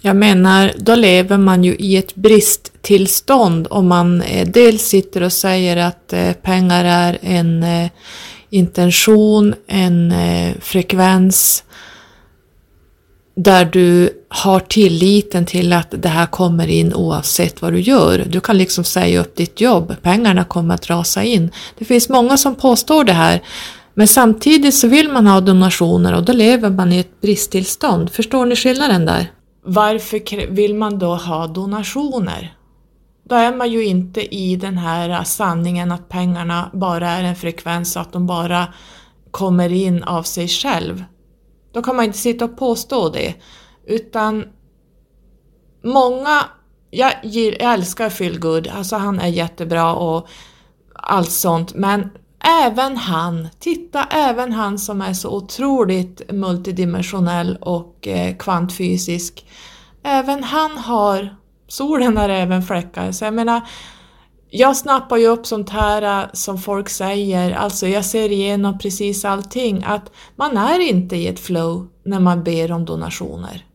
Jag 0.01 0.17
menar, 0.17 0.73
då 0.77 0.95
lever 0.95 1.39
man 1.39 1.65
ju 1.65 1.75
i 1.75 1.97
ett 1.97 2.15
bristtillstånd 2.15 3.67
om 3.71 3.89
man 3.89 4.23
eh, 4.23 4.49
dels 4.49 4.83
sitter 4.83 5.23
och 5.23 5.33
säger 5.33 5.77
att 5.77 6.13
eh, 6.13 6.33
pengar 6.33 6.85
är 6.85 7.19
en 7.23 7.63
eh, 7.63 7.91
intention, 8.51 9.55
en 9.67 10.13
eh, 10.13 10.53
frekvens 10.61 11.65
där 13.35 13.65
du 13.65 14.11
har 14.29 14.61
tilliten 14.61 15.47
till 15.47 15.73
att 15.73 15.95
det 16.03 16.09
här 16.09 16.27
kommer 16.27 16.69
in 16.69 16.95
oavsett 16.95 17.63
vad 17.63 17.73
du 17.73 17.81
gör. 17.81 18.25
Du 18.29 18.41
kan 18.41 18.59
liksom 18.59 18.85
säga 18.85 19.21
upp 19.21 19.37
ditt 19.37 19.61
jobb, 19.61 19.95
pengarna 20.03 20.45
kommer 20.45 20.75
att 20.75 20.91
rasa 20.91 21.23
in. 21.23 21.51
Det 21.79 21.85
finns 21.85 22.09
många 22.09 22.37
som 22.37 22.55
påstår 22.55 23.05
det 23.05 23.13
här, 23.13 23.43
men 23.95 24.09
samtidigt 24.09 24.75
så 24.75 24.89
vill 24.89 25.09
man 25.09 25.27
ha 25.27 25.41
donationer 25.41 26.15
och 26.15 26.23
då 26.23 26.33
lever 26.33 26.71
man 26.71 26.93
i 26.93 26.99
ett 26.99 27.21
bristtillstånd. 27.21 28.11
Förstår 28.11 28.47
ni 28.47 28.57
skillnaden 28.57 29.07
där? 29.07 29.33
Varför 29.65 30.47
vill 30.47 30.75
man 30.75 30.99
då 30.99 31.15
ha 31.15 31.47
donationer? 31.47 32.55
Då 33.29 33.35
är 33.35 33.57
man 33.57 33.71
ju 33.71 33.85
inte 33.85 34.35
i 34.35 34.57
den 34.57 34.79
här 34.79 35.25
sanningen 35.25 35.93
att 35.93 36.09
pengarna 36.09 36.71
bara 36.73 37.11
är 37.11 37.25
en 37.25 37.37
frekvens, 37.37 37.97
och 37.97 38.03
att 38.03 38.13
de 38.13 38.27
bara 38.27 38.67
kommer 39.31 39.73
in 39.73 40.03
av 40.03 40.23
sig 40.23 40.49
själv. 40.49 41.05
Då 41.73 41.83
kan 41.83 41.97
man 41.97 42.05
inte 42.05 42.19
sitta 42.19 42.45
och 42.45 42.57
påstå 42.57 43.09
det. 43.09 43.35
Utan 43.87 44.45
många, 45.85 46.45
jag, 46.91 47.13
jag 47.23 47.75
älskar 47.75 48.11
Feelgood, 48.11 48.69
alltså 48.69 48.97
han 48.97 49.19
är 49.19 49.29
jättebra 49.29 49.95
och 49.95 50.29
allt 50.95 51.31
sånt, 51.31 51.75
men 51.75 52.11
även 52.65 52.97
han, 52.97 53.49
titta 53.59 54.05
även 54.11 54.53
han 54.53 54.79
som 54.79 55.01
är 55.01 55.13
så 55.13 55.37
otroligt 55.37 56.33
multidimensionell 56.33 57.59
och 57.61 58.09
eh, 58.09 58.37
kvantfysisk, 58.37 59.47
även 60.03 60.45
han 60.45 60.71
har, 60.71 61.37
solen 61.69 62.17
har 62.17 62.29
även 62.29 62.63
fläckar, 62.63 63.13
så 63.13 63.25
jag 63.25 63.35
menar 63.35 63.61
jag 64.55 64.77
snappar 64.77 65.17
ju 65.17 65.27
upp 65.27 65.47
sånt 65.47 65.71
här 65.71 66.23
äh, 66.23 66.29
som 66.33 66.59
folk 66.59 66.89
säger, 66.89 67.53
alltså 67.53 67.87
jag 67.87 68.05
ser 68.05 68.33
igenom 68.33 68.79
precis 68.79 69.25
allting, 69.25 69.85
att 69.87 70.13
man 70.37 70.57
är 70.57 70.79
inte 70.79 71.17
i 71.17 71.27
ett 71.27 71.41
flow 71.41 71.87
när 72.05 72.21
man 72.21 72.45
ber 72.45 72.73
om 72.73 72.85
donationer. 72.85 73.67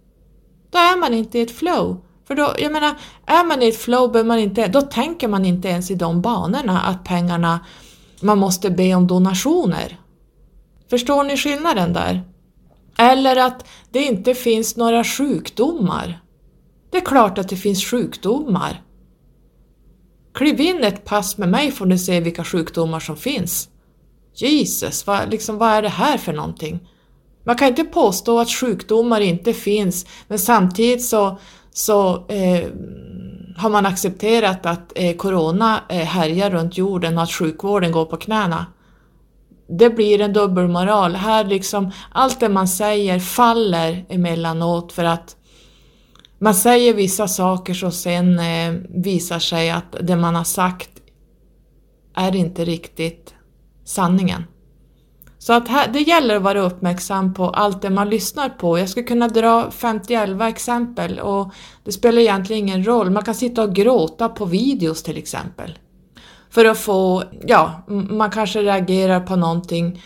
Då 0.71 0.77
är 0.77 0.99
man 0.99 1.13
inte 1.13 1.39
i 1.39 1.41
ett 1.41 1.57
flow. 1.57 2.01
För 2.27 2.35
då, 2.35 2.53
jag 2.57 2.71
menar, 2.71 2.95
är 3.25 3.45
man 3.45 3.61
i 3.61 3.67
ett 3.67 3.77
flow, 3.77 4.11
bör 4.11 4.23
man 4.23 4.39
inte, 4.39 4.67
då 4.67 4.81
tänker 4.81 5.27
man 5.27 5.45
inte 5.45 5.67
ens 5.67 5.91
i 5.91 5.95
de 5.95 6.21
banorna 6.21 6.79
att 6.81 7.03
pengarna, 7.03 7.59
man 8.21 8.37
måste 8.37 8.69
be 8.69 8.95
om 8.95 9.07
donationer. 9.07 9.99
Förstår 10.89 11.23
ni 11.23 11.37
skillnaden 11.37 11.93
där? 11.93 12.23
Eller 12.97 13.35
att 13.35 13.67
det 13.91 14.03
inte 14.03 14.33
finns 14.33 14.77
några 14.77 15.03
sjukdomar. 15.03 16.21
Det 16.91 16.97
är 16.97 17.05
klart 17.05 17.37
att 17.37 17.49
det 17.49 17.55
finns 17.55 17.85
sjukdomar. 17.85 18.81
Kliv 20.37 20.61
in 20.61 20.83
ett 20.83 21.05
pass 21.05 21.37
med 21.37 21.49
mig 21.49 21.71
får 21.71 21.85
ni 21.85 21.97
se 21.97 22.19
vilka 22.19 22.43
sjukdomar 22.43 22.99
som 22.99 23.17
finns. 23.17 23.69
Jesus, 24.35 25.07
vad, 25.07 25.31
liksom, 25.31 25.57
vad 25.57 25.69
är 25.69 25.81
det 25.81 25.89
här 25.89 26.17
för 26.17 26.33
någonting? 26.33 26.79
Man 27.43 27.55
kan 27.55 27.67
inte 27.67 27.83
påstå 27.83 28.39
att 28.39 28.49
sjukdomar 28.49 29.21
inte 29.21 29.53
finns, 29.53 30.05
men 30.27 30.39
samtidigt 30.39 31.05
så, 31.05 31.39
så 31.71 32.27
eh, 32.27 32.69
har 33.57 33.69
man 33.69 33.85
accepterat 33.85 34.65
att 34.65 34.91
eh, 34.95 35.15
corona 35.15 35.81
eh, 35.89 35.97
härjar 35.97 36.49
runt 36.49 36.77
jorden 36.77 37.17
och 37.17 37.23
att 37.23 37.31
sjukvården 37.31 37.91
går 37.91 38.05
på 38.05 38.17
knäna. 38.17 38.65
Det 39.69 39.89
blir 39.89 40.21
en 40.21 40.33
dubbelmoral. 40.33 41.15
Här 41.15 41.43
liksom, 41.45 41.91
allt 42.11 42.39
det 42.39 42.49
man 42.49 42.67
säger 42.67 43.19
faller 43.19 44.05
emellanåt 44.09 44.91
för 44.91 45.03
att 45.03 45.36
man 46.39 46.55
säger 46.55 46.93
vissa 46.93 47.27
saker 47.27 47.73
som 47.73 47.91
sen 47.91 48.39
eh, 48.39 48.73
visar 48.89 49.39
sig 49.39 49.69
att 49.69 49.95
det 50.01 50.15
man 50.15 50.35
har 50.35 50.43
sagt 50.43 50.89
är 52.15 52.35
inte 52.35 52.65
riktigt 52.65 53.33
sanningen. 53.85 54.43
Så 55.39 55.53
att 55.53 55.67
här, 55.67 55.87
det 55.93 55.99
gäller 55.99 56.35
att 56.35 56.41
vara 56.41 56.61
uppmärksam 56.61 57.33
på 57.33 57.49
allt 57.49 57.81
det 57.81 57.89
man 57.89 58.09
lyssnar 58.09 58.49
på. 58.49 58.79
Jag 58.79 58.89
skulle 58.89 59.05
kunna 59.05 59.27
dra 59.27 59.71
50 59.71 60.41
exempel 60.41 61.19
och 61.19 61.53
det 61.83 61.91
spelar 61.91 62.21
egentligen 62.21 62.63
ingen 62.67 62.87
roll. 62.87 63.09
Man 63.09 63.23
kan 63.23 63.35
sitta 63.35 63.63
och 63.63 63.75
gråta 63.75 64.29
på 64.29 64.45
videos 64.45 65.03
till 65.03 65.17
exempel. 65.17 65.77
För 66.49 66.65
att 66.65 66.77
få, 66.77 67.23
ja, 67.47 67.83
man 67.87 68.31
kanske 68.31 68.61
reagerar 68.61 69.19
på 69.19 69.35
någonting 69.35 69.87
eh, 69.87 70.01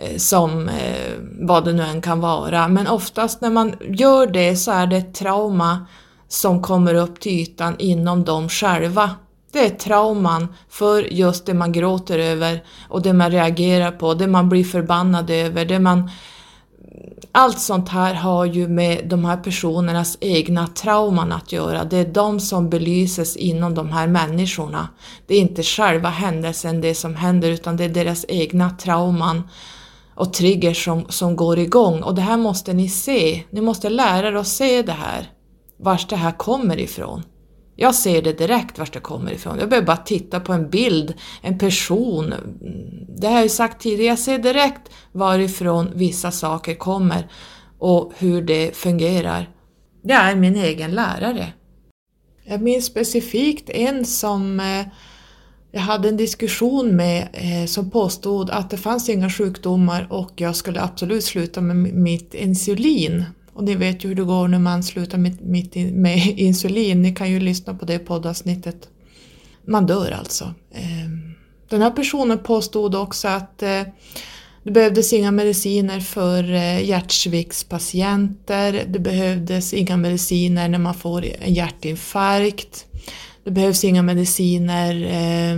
Eh, 0.00 0.16
som 0.16 0.68
eh, 0.68 1.12
vad 1.40 1.64
det 1.64 1.72
nu 1.72 1.82
än 1.82 2.02
kan 2.02 2.20
vara. 2.20 2.68
Men 2.68 2.86
oftast 2.86 3.40
när 3.40 3.50
man 3.50 3.74
gör 3.88 4.26
det 4.26 4.56
så 4.56 4.70
är 4.70 4.86
det 4.86 4.96
ett 4.96 5.14
trauma 5.14 5.86
som 6.28 6.62
kommer 6.62 6.94
upp 6.94 7.20
till 7.20 7.32
ytan 7.32 7.74
inom 7.78 8.24
dem 8.24 8.48
själva. 8.48 9.10
Det 9.52 9.66
är 9.66 9.70
trauman 9.70 10.54
för 10.68 11.02
just 11.02 11.46
det 11.46 11.54
man 11.54 11.72
gråter 11.72 12.18
över 12.18 12.64
och 12.88 13.02
det 13.02 13.12
man 13.12 13.30
reagerar 13.30 13.90
på, 13.90 14.14
det 14.14 14.26
man 14.26 14.48
blir 14.48 14.64
förbannad 14.64 15.30
över, 15.30 15.64
det 15.64 15.78
man... 15.78 16.10
Allt 17.32 17.60
sånt 17.60 17.88
här 17.88 18.14
har 18.14 18.44
ju 18.44 18.68
med 18.68 19.08
de 19.08 19.24
här 19.24 19.36
personernas 19.36 20.18
egna 20.20 20.66
trauman 20.66 21.32
att 21.32 21.52
göra. 21.52 21.84
Det 21.84 21.96
är 21.96 22.04
de 22.04 22.40
som 22.40 22.70
belyses 22.70 23.36
inom 23.36 23.74
de 23.74 23.92
här 23.92 24.06
människorna. 24.06 24.88
Det 25.26 25.34
är 25.34 25.40
inte 25.40 25.62
själva 25.62 26.08
händelsen, 26.08 26.80
det 26.80 26.94
som 26.94 27.14
händer, 27.14 27.50
utan 27.50 27.76
det 27.76 27.84
är 27.84 27.88
deras 27.88 28.24
egna 28.28 28.70
trauman 28.70 29.42
och 30.20 30.32
triggers 30.32 30.84
som, 30.84 31.04
som 31.08 31.36
går 31.36 31.58
igång. 31.58 32.02
Och 32.02 32.14
det 32.14 32.22
här 32.22 32.36
måste 32.36 32.72
ni 32.72 32.88
se. 32.88 33.42
Ni 33.50 33.60
måste 33.60 33.88
lära 33.88 34.28
er 34.28 34.32
att 34.32 34.46
se 34.46 34.82
det 34.82 34.92
här. 34.92 35.30
Vars 35.76 36.06
det 36.06 36.16
här 36.16 36.32
kommer 36.32 36.80
ifrån. 36.80 37.22
Jag 37.76 37.94
ser 37.94 38.22
det 38.22 38.38
direkt 38.38 38.78
vart 38.78 38.92
det 38.92 39.00
kommer 39.00 39.32
ifrån. 39.32 39.58
Jag 39.58 39.68
behöver 39.68 39.86
bara 39.86 39.96
titta 39.96 40.40
på 40.40 40.52
en 40.52 40.70
bild, 40.70 41.14
en 41.42 41.58
person. 41.58 42.34
Det 43.18 43.26
har 43.26 43.34
jag 43.34 43.42
ju 43.42 43.48
sagt 43.48 43.82
tidigare, 43.82 44.06
jag 44.06 44.18
ser 44.18 44.38
direkt 44.38 44.90
varifrån 45.12 45.90
vissa 45.94 46.30
saker 46.30 46.74
kommer 46.74 47.28
och 47.78 48.12
hur 48.18 48.42
det 48.42 48.76
fungerar. 48.76 49.50
Det 50.02 50.12
är 50.12 50.34
min 50.34 50.56
egen 50.56 50.90
lärare. 50.90 51.52
Jag 52.44 52.62
minns 52.62 52.86
specifikt 52.86 53.70
en 53.70 54.04
som 54.04 54.60
eh, 54.60 54.86
jag 55.72 55.80
hade 55.80 56.08
en 56.08 56.16
diskussion 56.16 56.96
med 56.96 57.28
eh, 57.32 57.66
som 57.66 57.90
påstod 57.90 58.50
att 58.50 58.70
det 58.70 58.76
fanns 58.76 59.08
inga 59.08 59.30
sjukdomar 59.30 60.06
och 60.10 60.32
jag 60.36 60.56
skulle 60.56 60.82
absolut 60.82 61.24
sluta 61.24 61.60
med 61.60 61.76
mitt 61.76 62.34
insulin. 62.34 63.24
Och 63.52 63.64
ni 63.64 63.74
vet 63.74 64.04
ju 64.04 64.08
hur 64.08 64.14
det 64.14 64.22
går 64.22 64.48
när 64.48 64.58
man 64.58 64.82
slutar 64.82 65.18
med, 65.18 65.40
med 65.92 66.18
insulin. 66.36 67.02
Ni 67.02 67.14
kan 67.14 67.30
ju 67.30 67.40
lyssna 67.40 67.74
på 67.74 67.84
det 67.84 67.98
poddavsnittet. 67.98 68.88
Man 69.64 69.86
dör 69.86 70.10
alltså. 70.10 70.44
Eh, 70.70 71.08
den 71.68 71.82
här 71.82 71.90
personen 71.90 72.38
påstod 72.38 72.94
också 72.94 73.28
att 73.28 73.62
eh, 73.62 73.82
det 74.62 74.70
behövdes 74.70 75.12
inga 75.12 75.30
mediciner 75.30 76.00
för 76.00 76.52
eh, 76.52 76.84
hjärtsviktspatienter. 76.84 78.84
Det 78.88 78.98
behövdes 78.98 79.74
inga 79.74 79.96
mediciner 79.96 80.68
när 80.68 80.78
man 80.78 80.94
får 80.94 81.24
en 81.24 81.54
hjärtinfarkt. 81.54 82.86
Det 83.44 83.50
behövs 83.50 83.84
inga 83.84 84.02
mediciner 84.02 85.04
Eh, 85.04 85.56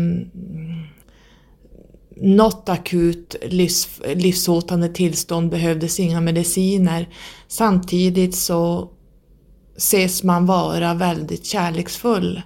något 2.17 2.69
akut 2.69 3.37
livs, 3.43 4.01
livshotande 4.15 4.89
tillstånd 4.89 5.51
behövdes 5.51 6.01
inga 6.01 6.21
mediciner. 6.21 7.09
Samtidigt 7.49 8.35
så 8.35 8.91
ses 9.77 10.23
man 10.23 10.47
vara 10.47 10.95
väldigt 10.95 11.47
kärleksfull. 11.47 12.43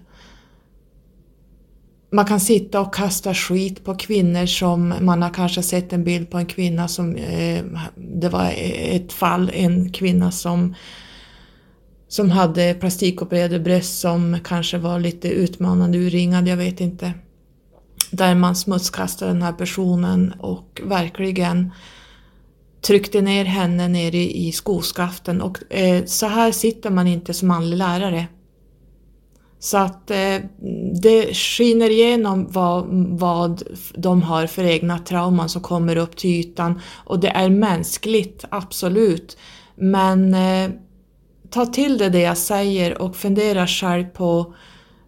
Man 2.13 2.25
kan 2.25 2.41
sitta 2.41 2.81
och 2.81 2.95
kasta 2.95 3.35
skit 3.35 3.85
på 3.85 3.95
kvinnor 3.95 4.47
som 4.47 4.95
man 5.01 5.23
har 5.23 5.31
kanske 5.31 5.63
sett 5.63 5.93
en 5.93 6.05
bild 6.05 6.31
på 6.31 6.39
en 6.39 6.47
kvinna 6.47 6.89
som 6.89 7.17
eh, 7.17 7.65
det 7.95 8.29
var 8.29 8.53
ett 8.57 9.13
fall, 9.13 9.51
en 9.55 9.93
kvinna 9.93 10.31
som 10.31 10.75
som 12.09 12.31
hade 12.31 12.75
plastikopererade 12.75 13.61
bröst 13.61 14.01
som 14.01 14.39
kanske 14.45 14.79
var 14.79 15.01
lite 15.01 15.29
utmanande 15.29 15.99
urringad, 15.99 16.49
jag 16.49 16.57
vet 16.57 16.81
inte 16.81 17.15
där 18.11 18.35
man 18.35 18.57
smutskastade 18.57 19.31
den 19.31 19.43
här 19.43 19.53
personen 19.53 20.35
och 20.41 20.81
verkligen 20.85 21.73
tryckte 22.87 23.21
ner 23.21 23.45
henne 23.45 23.89
nere 23.89 24.17
i 24.17 24.53
skoskaften 24.53 25.43
och 25.43 25.73
eh, 25.73 26.05
så 26.05 26.27
här 26.27 26.53
sitter 26.53 26.91
man 26.91 27.07
inte 27.07 27.35
som 27.35 27.49
manlig 27.49 27.77
lärare. 27.77 28.27
Så 29.59 29.79
att 29.79 30.11
eh, 30.11 30.37
det 31.03 31.35
skiner 31.35 31.91
igenom 31.91 32.47
vad, 32.51 32.87
vad 33.19 33.63
de 33.95 34.23
har 34.23 34.47
för 34.47 34.65
egna 34.65 34.99
trauman 34.99 35.49
som 35.49 35.63
kommer 35.63 35.97
upp 35.97 36.17
till 36.17 36.31
ytan 36.31 36.81
och 37.05 37.21
det 37.21 37.29
är 37.29 37.51
mänskligt, 37.51 38.45
absolut. 38.51 39.37
Men 39.75 40.35
eh, 40.35 40.71
ta 41.51 41.67
till 41.67 41.99
dig 41.99 42.11
det 42.11 42.21
jag 42.21 42.39
säger 42.39 43.03
och 43.03 43.17
fundera 43.17 43.67
själv 43.67 44.05
på 44.05 44.55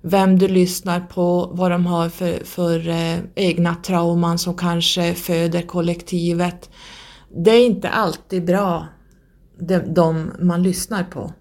vem 0.03 0.39
du 0.39 0.49
lyssnar 0.49 1.01
på, 1.01 1.51
vad 1.53 1.71
de 1.71 1.87
har 1.87 2.09
för, 2.09 2.45
för 2.45 2.89
eh, 2.89 3.19
egna 3.35 3.75
trauman 3.75 4.39
som 4.39 4.55
kanske 4.55 5.15
föder 5.15 5.63
kollektivet. 5.63 6.71
Det 7.45 7.51
är 7.51 7.67
inte 7.67 7.89
alltid 7.89 8.45
bra, 8.45 8.87
de, 9.59 9.79
de 9.79 10.33
man 10.41 10.63
lyssnar 10.63 11.05
på. 11.05 11.33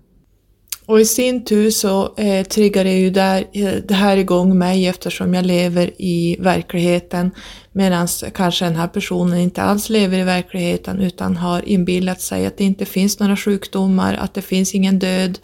Och 0.87 1.01
i 1.01 1.05
sin 1.05 1.45
tur 1.45 1.71
så 1.71 2.13
eh, 2.17 2.45
triggar 2.45 2.83
det 2.83 2.99
ju 2.99 3.09
där, 3.09 3.47
eh, 3.53 3.73
det 3.87 3.93
här 3.93 4.17
igång 4.17 4.57
mig 4.57 4.87
eftersom 4.87 5.33
jag 5.33 5.45
lever 5.45 5.91
i 6.01 6.37
verkligheten 6.39 7.31
medan 7.71 8.07
kanske 8.33 8.65
den 8.65 8.75
här 8.75 8.87
personen 8.87 9.39
inte 9.39 9.61
alls 9.61 9.89
lever 9.89 10.19
i 10.19 10.23
verkligheten 10.23 10.99
utan 10.99 11.37
har 11.37 11.69
inbillat 11.69 12.21
sig 12.21 12.45
att 12.45 12.57
det 12.57 12.63
inte 12.63 12.85
finns 12.85 13.19
några 13.19 13.37
sjukdomar, 13.37 14.13
att 14.13 14.33
det 14.33 14.41
finns 14.41 14.75
ingen 14.75 14.99
död, 14.99 15.39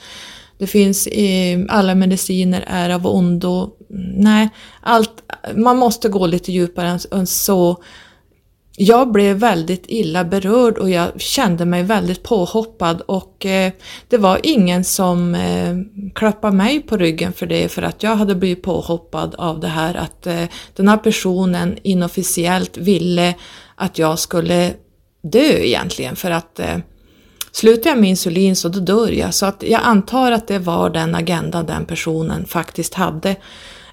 det 0.58 0.68
finns 0.68 1.08
eh, 1.08 1.60
alla 1.70 1.96
mediciner 1.96 2.64
är 2.68 2.90
av 2.90 3.08
ondo. 3.08 3.72
Mm, 3.90 4.12
nej, 4.12 4.50
allt, 4.82 5.24
man 5.56 5.78
måste 5.78 6.10
gå 6.10 6.28
lite 6.28 6.52
djupare 6.52 7.00
än 7.12 7.28
så. 7.28 7.84
Jag 8.78 9.12
blev 9.12 9.38
väldigt 9.38 9.84
illa 9.88 10.24
berörd 10.24 10.78
och 10.78 10.90
jag 10.90 11.22
kände 11.22 11.66
mig 11.66 11.84
väldigt 11.84 12.24
påhoppad 12.24 13.02
och 13.02 13.46
eh, 13.46 13.72
det 14.08 14.18
var 14.18 14.40
ingen 14.44 14.84
som 14.84 15.36
eh, 15.36 15.76
klappade 16.16 16.56
mig 16.56 16.80
på 16.80 16.98
ryggen 16.98 17.34
för 17.34 17.46
det 17.46 17.70
för 17.70 17.82
att 17.82 18.04
jag 18.04 18.16
hade 18.16 18.36
blivit 18.36 18.64
påhoppad 18.64 19.36
av 19.36 19.60
det 19.60 19.68
här 19.68 19.96
att 19.96 20.28
eh, 20.28 20.44
den 20.76 20.88
här 20.88 20.98
personen 20.98 21.78
inofficiellt 21.84 22.78
ville 22.78 23.36
att 23.76 23.98
jag 23.98 24.20
skulle 24.20 24.74
dö 25.24 25.58
egentligen 25.60 26.16
för 26.16 26.32
att 26.32 26.60
eh, 26.60 26.78
Slutar 27.52 27.90
jag 27.90 28.00
med 28.00 28.10
insulin 28.10 28.56
så 28.56 28.70
då 28.70 28.80
dör 28.80 29.12
jag. 29.12 29.34
Så 29.34 29.46
att 29.46 29.64
jag 29.64 29.82
antar 29.84 30.32
att 30.32 30.48
det 30.48 30.60
var 30.60 30.90
den 30.90 31.16
agenda 31.16 31.64
den 31.64 31.86
personen 31.86 32.46
faktiskt 32.46 32.94
hade. 32.94 33.36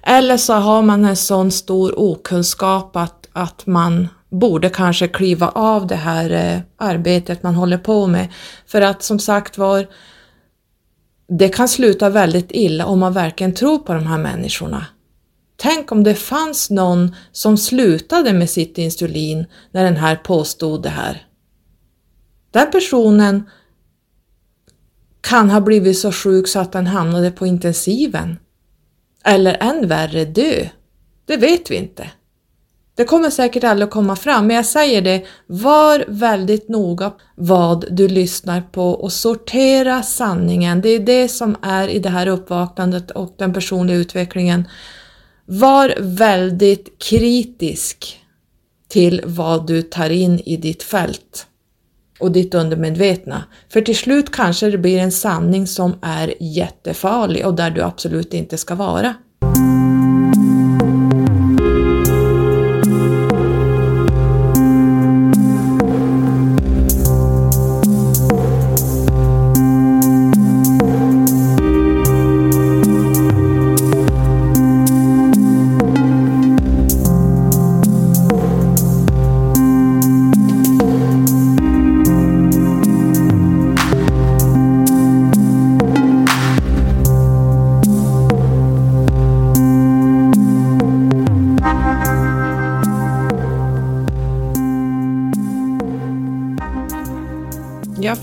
Eller 0.03 0.37
så 0.37 0.53
har 0.53 0.83
man 0.83 1.05
en 1.05 1.17
sån 1.17 1.51
stor 1.51 1.99
okunskap 1.99 2.97
att, 2.97 3.29
att 3.33 3.67
man 3.67 4.09
borde 4.31 4.69
kanske 4.69 5.09
kliva 5.09 5.49
av 5.49 5.87
det 5.87 5.97
här 5.97 6.31
eh, 6.31 6.61
arbetet 6.77 7.43
man 7.43 7.55
håller 7.55 7.79
på 7.79 8.07
med. 8.07 8.29
För 8.67 8.81
att 8.81 9.03
som 9.03 9.19
sagt 9.19 9.59
var, 9.59 9.87
det 11.29 11.49
kan 11.49 11.69
sluta 11.69 12.11
väldigt 12.11 12.51
illa 12.51 12.87
om 12.87 12.99
man 12.99 13.13
verkligen 13.13 13.55
tror 13.55 13.79
på 13.79 13.93
de 13.95 14.07
här 14.07 14.19
människorna. 14.19 14.87
Tänk 15.57 15.93
om 15.93 16.05
det 16.05 16.15
fanns 16.15 16.71
någon 16.71 17.15
som 17.33 17.57
slutade 17.57 18.33
med 18.33 18.51
sitt 18.51 18.79
insulin 18.79 19.47
när 19.71 19.85
den 19.85 19.97
här 19.97 20.17
påstod 20.17 20.83
det 20.83 20.89
här. 20.89 21.27
Den 22.51 22.71
personen 22.71 23.51
kan 25.21 25.51
ha 25.51 25.61
blivit 25.61 25.99
så 25.99 26.13
sjuk 26.13 26.49
så 26.49 26.61
att 26.61 26.73
den 26.73 26.87
hamnade 26.87 27.31
på 27.31 27.47
intensiven. 27.47 28.39
Eller 29.25 29.57
än 29.61 29.89
värre 29.89 30.25
dö. 30.25 30.69
Det 31.25 31.37
vet 31.37 31.71
vi 31.71 31.77
inte. 31.77 32.11
Det 32.95 33.05
kommer 33.05 33.31
säkert 33.31 33.65
aldrig 33.65 33.87
att 33.87 33.93
komma 33.93 34.17
fram, 34.17 34.47
men 34.47 34.57
jag 34.57 34.67
säger 34.67 35.03
det, 35.03 35.25
var 35.47 36.05
väldigt 36.09 36.69
noga 36.69 37.13
vad 37.35 37.85
du 37.91 38.09
lyssnar 38.09 38.61
på 38.61 38.91
och 38.91 39.13
sortera 39.13 40.03
sanningen. 40.03 40.81
Det 40.81 40.89
är 40.89 41.01
det 41.01 41.29
som 41.29 41.57
är 41.63 41.89
i 41.89 41.99
det 41.99 42.09
här 42.09 42.27
uppvaknandet 42.27 43.11
och 43.11 43.35
den 43.39 43.53
personliga 43.53 43.97
utvecklingen. 43.97 44.69
Var 45.47 45.95
väldigt 46.01 46.99
kritisk 46.99 48.21
till 48.89 49.23
vad 49.25 49.67
du 49.67 49.83
tar 49.83 50.11
in 50.11 50.41
i 50.41 50.57
ditt 50.57 50.83
fält 50.83 51.47
och 52.21 52.33
ditt 52.33 52.55
undermedvetna. 52.55 53.45
För 53.69 53.81
till 53.81 53.97
slut 53.97 54.33
kanske 54.33 54.71
det 54.71 54.79
blir 54.79 54.99
en 54.99 55.13
sanning 55.13 55.67
som 55.67 55.95
är 56.03 56.35
jättefarlig 56.41 57.47
och 57.47 57.55
där 57.55 57.71
du 57.71 57.83
absolut 57.83 58.35
inte 58.35 58.59
ska 58.59 58.75
vara. 58.75 59.15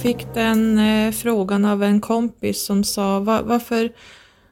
Fick 0.08 0.34
den 0.34 0.80
eh, 0.80 1.12
frågan 1.12 1.66
av 1.66 1.84
en 1.84 2.02
kompis 2.02 2.66
som 2.66 2.84
sa 2.84 3.20
Va, 3.20 3.42
varför 3.42 3.92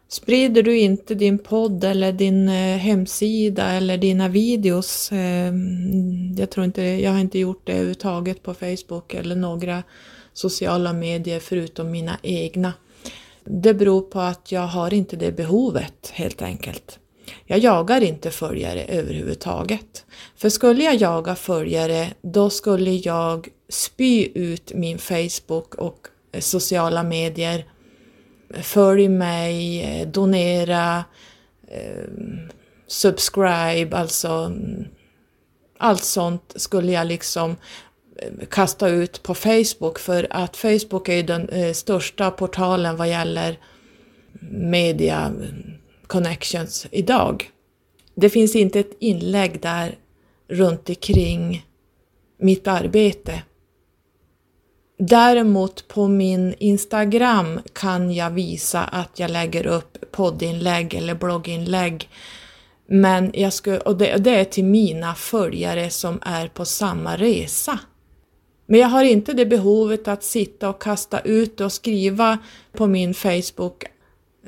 sprider 0.07 0.63
du 0.63 0.79
inte 0.79 1.15
din 1.15 1.39
podd 1.39 1.83
eller 1.83 2.13
din 2.13 2.49
eh, 2.49 2.77
hemsida 2.77 3.71
eller 3.71 3.97
dina 3.97 4.27
videos? 4.27 5.11
Eh, 5.11 5.53
jag 6.37 6.49
tror 6.49 6.65
inte, 6.65 6.81
jag 6.81 7.11
har 7.11 7.19
inte 7.19 7.39
gjort 7.39 7.61
det 7.65 7.71
överhuvudtaget 7.71 8.43
på 8.43 8.53
Facebook 8.53 9.13
eller 9.13 9.35
några 9.35 9.83
sociala 10.33 10.93
medier 10.93 11.39
förutom 11.39 11.91
mina 11.91 12.17
egna. 12.23 12.73
Det 13.43 13.73
beror 13.73 14.01
på 14.01 14.19
att 14.19 14.51
jag 14.51 14.67
har 14.67 14.93
inte 14.93 15.15
det 15.15 15.31
behovet 15.31 16.11
helt 16.13 16.41
enkelt. 16.41 16.99
Jag 17.45 17.59
jagar 17.59 18.01
inte 18.01 18.31
följare 18.31 18.85
överhuvudtaget. 18.85 20.05
För 20.35 20.49
skulle 20.49 20.83
jag 20.83 20.95
jaga 20.95 21.35
följare, 21.35 22.13
då 22.21 22.49
skulle 22.49 22.91
jag 22.91 23.47
spy 23.69 24.31
ut 24.35 24.73
min 24.73 24.97
Facebook 24.97 25.75
och 25.75 26.07
eh, 26.31 26.39
sociala 26.39 27.03
medier. 27.03 27.65
Följ 28.61 29.07
mig, 29.07 29.83
eh, 29.83 30.07
donera, 30.07 31.03
eh, 31.67 32.09
subscribe, 32.87 33.97
alltså 33.97 34.29
mm, 34.29 34.85
allt 35.77 36.03
sånt 36.03 36.53
skulle 36.55 36.91
jag 36.91 37.07
liksom 37.07 37.55
eh, 38.21 38.47
kasta 38.49 38.87
ut 38.87 39.23
på 39.23 39.35
Facebook 39.35 39.99
för 39.99 40.27
att 40.29 40.57
Facebook 40.57 41.09
är 41.09 41.23
den 41.23 41.49
eh, 41.49 41.73
största 41.73 42.31
portalen 42.31 42.97
vad 42.97 43.09
gäller 43.09 43.59
media 44.51 45.19
mm, 45.19 45.73
connections 46.07 46.87
idag. 46.91 47.49
Det 48.15 48.29
finns 48.29 48.55
inte 48.55 48.79
ett 48.79 48.97
inlägg 48.99 49.61
där 49.61 49.95
runt 50.47 50.89
omkring 50.89 51.65
mitt 52.37 52.67
arbete. 52.67 53.43
Däremot 54.97 55.87
på 55.87 56.07
min 56.07 56.55
Instagram 56.59 57.59
kan 57.73 58.11
jag 58.11 58.29
visa 58.29 58.83
att 58.83 59.19
jag 59.19 59.31
lägger 59.31 59.67
upp 59.67 60.11
poddinlägg 60.11 60.93
eller 60.93 61.15
blogginlägg. 61.15 62.09
Men 62.87 63.31
jag 63.33 63.53
skulle, 63.53 63.79
och 63.79 63.97
det, 63.97 64.17
det 64.17 64.35
är 64.35 64.43
till 64.43 64.65
mina 64.65 65.15
följare 65.15 65.89
som 65.89 66.19
är 66.21 66.47
på 66.47 66.65
samma 66.65 67.17
resa. 67.17 67.79
Men 68.65 68.79
jag 68.79 68.87
har 68.87 69.03
inte 69.03 69.33
det 69.33 69.45
behovet 69.45 70.07
att 70.07 70.23
sitta 70.23 70.69
och 70.69 70.81
kasta 70.81 71.19
ut 71.19 71.61
och 71.61 71.71
skriva 71.71 72.37
på 72.71 72.87
min 72.87 73.13
Facebook 73.13 73.83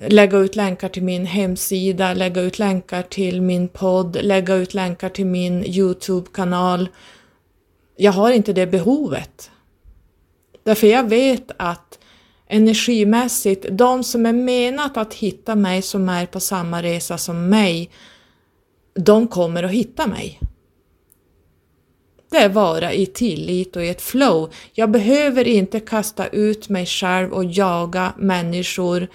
lägga 0.01 0.37
ut 0.37 0.55
länkar 0.55 0.89
till 0.89 1.03
min 1.03 1.25
hemsida, 1.25 2.13
lägga 2.13 2.41
ut 2.41 2.59
länkar 2.59 3.01
till 3.01 3.41
min 3.41 3.67
podd, 3.67 4.17
lägga 4.21 4.55
ut 4.55 4.73
länkar 4.73 5.09
till 5.09 5.25
min 5.25 5.65
Youtube-kanal. 5.65 6.89
Jag 7.95 8.11
har 8.11 8.31
inte 8.31 8.53
det 8.53 8.67
behovet. 8.67 9.51
Därför 10.63 10.87
jag 10.87 11.09
vet 11.09 11.51
att 11.57 11.99
energimässigt, 12.47 13.65
de 13.71 14.03
som 14.03 14.25
är 14.25 14.33
menat 14.33 14.97
att 14.97 15.13
hitta 15.13 15.55
mig 15.55 15.81
som 15.81 16.09
är 16.09 16.25
på 16.25 16.39
samma 16.39 16.83
resa 16.83 17.17
som 17.17 17.49
mig, 17.49 17.89
de 18.95 19.27
kommer 19.27 19.63
att 19.63 19.71
hitta 19.71 20.07
mig. 20.07 20.39
Det 22.31 22.37
är 22.37 22.49
vara 22.49 22.93
i 22.93 23.05
tillit 23.05 23.75
och 23.75 23.85
i 23.85 23.89
ett 23.89 24.01
flow. 24.01 24.53
Jag 24.73 24.91
behöver 24.91 25.47
inte 25.47 25.79
kasta 25.79 26.27
ut 26.27 26.69
mig 26.69 26.85
själv 26.85 27.33
och 27.33 27.45
jaga 27.45 28.13
människor 28.17 29.07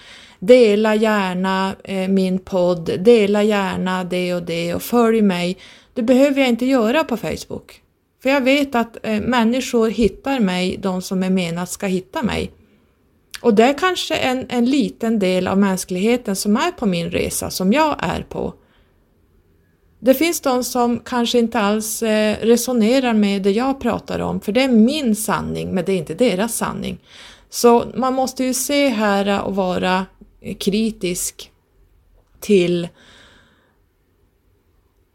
Dela 0.44 0.94
gärna 0.94 1.76
eh, 1.84 2.08
min 2.08 2.38
podd, 2.38 2.90
dela 3.00 3.42
gärna 3.42 4.04
det 4.04 4.34
och 4.34 4.42
det 4.42 4.74
och 4.74 4.82
följ 4.82 5.22
mig. 5.22 5.56
Det 5.94 6.02
behöver 6.02 6.40
jag 6.40 6.48
inte 6.48 6.66
göra 6.66 7.04
på 7.04 7.16
Facebook. 7.16 7.82
För 8.22 8.30
jag 8.30 8.40
vet 8.40 8.74
att 8.74 8.96
eh, 9.02 9.20
människor 9.20 9.90
hittar 9.90 10.40
mig, 10.40 10.76
de 10.76 11.02
som 11.02 11.22
är 11.22 11.30
menat 11.30 11.70
ska 11.70 11.86
hitta 11.86 12.22
mig. 12.22 12.50
Och 13.40 13.54
det 13.54 13.62
är 13.62 13.78
kanske 13.78 14.14
en, 14.14 14.46
en 14.48 14.64
liten 14.64 15.18
del 15.18 15.48
av 15.48 15.58
mänskligheten 15.58 16.36
som 16.36 16.56
är 16.56 16.70
på 16.70 16.86
min 16.86 17.10
resa, 17.10 17.50
som 17.50 17.72
jag 17.72 17.96
är 17.98 18.22
på. 18.22 18.54
Det 20.00 20.14
finns 20.14 20.40
de 20.40 20.64
som 20.64 20.98
kanske 20.98 21.38
inte 21.38 21.60
alls 21.60 22.02
eh, 22.02 22.36
resonerar 22.40 23.12
med 23.14 23.42
det 23.42 23.50
jag 23.50 23.80
pratar 23.80 24.18
om, 24.18 24.40
för 24.40 24.52
det 24.52 24.62
är 24.62 24.68
min 24.68 25.16
sanning, 25.16 25.74
men 25.74 25.84
det 25.84 25.92
är 25.92 25.96
inte 25.96 26.14
deras 26.14 26.56
sanning. 26.56 26.98
Så 27.50 27.84
man 27.94 28.14
måste 28.14 28.44
ju 28.44 28.54
se 28.54 28.88
här 28.88 29.42
och 29.42 29.56
vara 29.56 30.06
Eh, 30.42 30.56
kritisk 30.56 31.52
till 32.40 32.88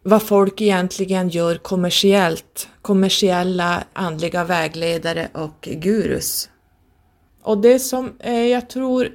vad 0.04 0.24
folk 0.24 0.62
egentligen 0.62 1.30
gör 1.30 1.56
kommersiellt, 1.56 2.70
kommersiella 2.82 3.84
andliga 3.94 4.44
vägledare 4.44 5.30
och 5.34 5.62
gurus. 5.62 6.50
Och 7.42 7.58
det 7.58 7.80
som 7.80 8.14
eh, 8.20 8.46
jag 8.46 8.70
tror 8.70 9.12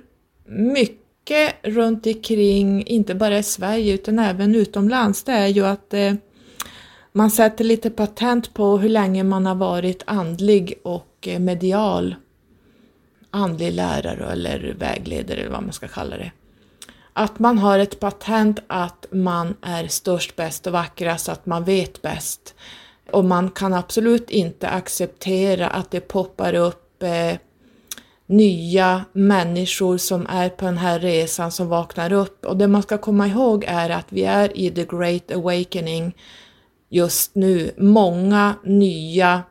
mycket 0.47 1.55
runt 1.63 2.07
omkring, 2.07 2.87
inte 2.87 3.15
bara 3.15 3.39
i 3.39 3.43
Sverige 3.43 3.95
utan 3.95 4.19
även 4.19 4.55
utomlands, 4.55 5.25
det 5.25 5.33
är 5.33 5.49
ju 5.49 5.67
att 5.67 5.95
eh, 5.95 6.15
man 7.13 7.31
sätter 7.31 7.65
lite 7.65 7.91
patent 7.91 8.55
på 8.55 8.79
hur 8.79 8.89
länge 8.89 9.25
man 9.25 9.47
har 9.47 9.55
varit 9.55 10.03
andlig 10.07 10.75
och 10.83 11.29
eh, 11.29 11.39
medial 11.39 12.15
andlig 13.33 13.73
lärare 13.73 14.33
eller 14.33 14.75
vägledare 14.79 15.41
eller 15.41 15.51
vad 15.51 15.63
man 15.63 15.73
ska 15.73 15.89
kalla 15.89 16.17
det. 16.17 16.33
Att 17.13 17.39
man 17.39 17.59
har 17.59 17.79
ett 17.79 18.01
patent 18.01 18.61
att 18.67 19.07
man 19.11 19.57
är 19.63 19.87
störst, 19.87 20.37
bäst 20.37 20.67
och 20.67 20.73
vackrast, 20.73 21.29
att 21.29 21.47
man 21.47 21.65
vet 21.65 22.03
bäst. 22.03 22.55
Och 23.11 23.25
man 23.25 23.51
kan 23.51 23.75
absolut 23.75 24.31
inte 24.31 24.69
acceptera 24.69 25.69
att 25.69 25.91
det 25.91 26.01
poppar 26.01 26.55
upp 26.55 27.03
eh, 27.03 27.37
nya 28.27 29.05
människor 29.13 29.99
som 29.99 30.27
är 30.27 30.49
på 30.49 30.65
den 30.65 30.79
här 30.79 30.99
resan 31.01 31.53
som 31.53 31.69
vaknar 31.69 32.13
upp. 32.13 32.47
Och 32.47 32.57
det 32.57 32.69
man 32.69 32.83
ska 32.83 32.99
komma 32.99 33.27
ihåg 33.27 33.65
är 33.69 33.91
att 33.91 34.07
vi 34.09 34.25
är 34.25 34.57
i 34.59 34.71
the 34.71 34.85
great 34.85 35.31
awakening 35.31 36.17
just 36.89 37.35
nu. 37.35 37.75
Många 37.79 38.55
nya 38.65 39.43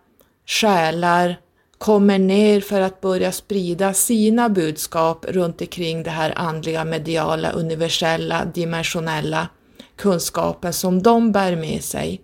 själar 0.46 1.40
kommer 1.82 2.20
ner 2.20 2.62
för 2.62 2.82
att 2.82 3.02
börja 3.02 3.32
sprida 3.32 3.94
sina 3.94 4.50
budskap 4.50 5.26
runt 5.30 5.62
omkring 5.62 6.04
det 6.04 6.10
här 6.10 6.34
andliga, 6.36 6.86
mediala, 6.86 7.52
universella, 7.52 8.46
dimensionella 8.46 9.48
kunskapen 9.96 10.74
som 10.74 11.04
de 11.04 11.32
bär 11.32 11.56
med 11.56 11.84
sig. 11.84 12.22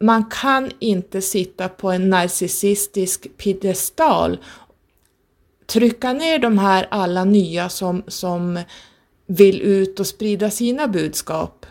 Man 0.00 0.24
kan 0.24 0.70
inte 0.78 1.22
sitta 1.22 1.68
på 1.68 1.90
en 1.90 2.10
narcissistisk 2.10 3.36
piedestal, 3.36 4.38
trycka 5.66 6.12
ner 6.12 6.38
de 6.38 6.58
här 6.58 6.86
alla 6.90 7.24
nya 7.24 7.68
som, 7.68 8.02
som 8.06 8.60
vill 9.26 9.60
ut 9.62 10.00
och 10.00 10.06
sprida 10.06 10.50
sina 10.50 10.88
budskap 10.88 11.66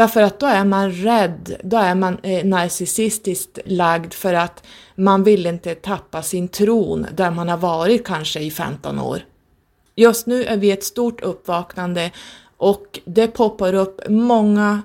Därför 0.00 0.22
att 0.22 0.38
då 0.38 0.46
är 0.46 0.64
man 0.64 0.92
rädd, 0.92 1.60
då 1.64 1.76
är 1.76 1.94
man 1.94 2.18
eh, 2.22 2.44
narcissistiskt 2.44 3.58
lagd 3.64 4.14
för 4.14 4.34
att 4.34 4.66
man 5.00 5.24
vill 5.24 5.46
inte 5.46 5.74
tappa 5.74 6.22
sin 6.22 6.48
tron 6.48 7.06
där 7.14 7.30
man 7.30 7.48
har 7.48 7.56
varit 7.56 8.04
kanske 8.04 8.40
i 8.40 8.50
15 8.50 8.98
år. 8.98 9.24
Just 9.96 10.26
nu 10.26 10.44
är 10.44 10.56
vi 10.56 10.70
ett 10.70 10.84
stort 10.84 11.20
uppvaknande 11.20 12.10
och 12.56 13.00
det 13.04 13.26
poppar 13.26 13.74
upp 13.74 14.00
många 14.08 14.82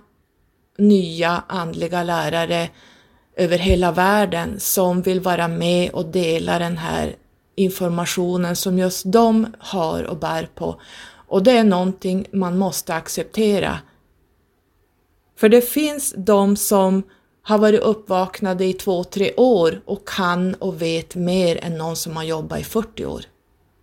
nya 0.78 1.44
andliga 1.48 2.04
lärare 2.04 2.70
över 3.36 3.58
hela 3.58 3.92
världen 3.92 4.60
som 4.60 5.02
vill 5.02 5.20
vara 5.20 5.48
med 5.48 5.92
och 5.92 6.06
dela 6.06 6.60
den 6.60 6.78
här 6.78 7.16
informationen 7.56 8.56
som 8.56 8.80
just 8.80 9.04
de 9.06 9.48
har 9.60 10.04
och 10.04 10.18
bär 10.18 10.50
på. 10.56 10.82
Och 11.28 11.44
det 11.44 11.52
är 11.52 11.64
någonting 11.64 12.28
man 12.32 12.58
måste 12.58 12.96
acceptera 12.96 13.80
för 15.36 15.50
det 15.50 15.62
finns 15.62 16.14
de 16.18 16.56
som 16.56 17.04
har 17.48 17.58
varit 17.58 17.82
uppvaknade 17.82 18.66
i 18.66 18.74
två, 18.74 19.04
tre 19.04 19.34
år 19.38 19.82
och 19.86 20.08
kan 20.08 20.54
och 20.54 20.82
vet 20.82 21.16
mer 21.16 21.64
än 21.64 21.78
någon 21.78 21.96
som 21.96 22.16
har 22.16 22.24
jobbat 22.24 22.60
i 22.60 22.64
40 22.64 23.06
år. 23.06 23.22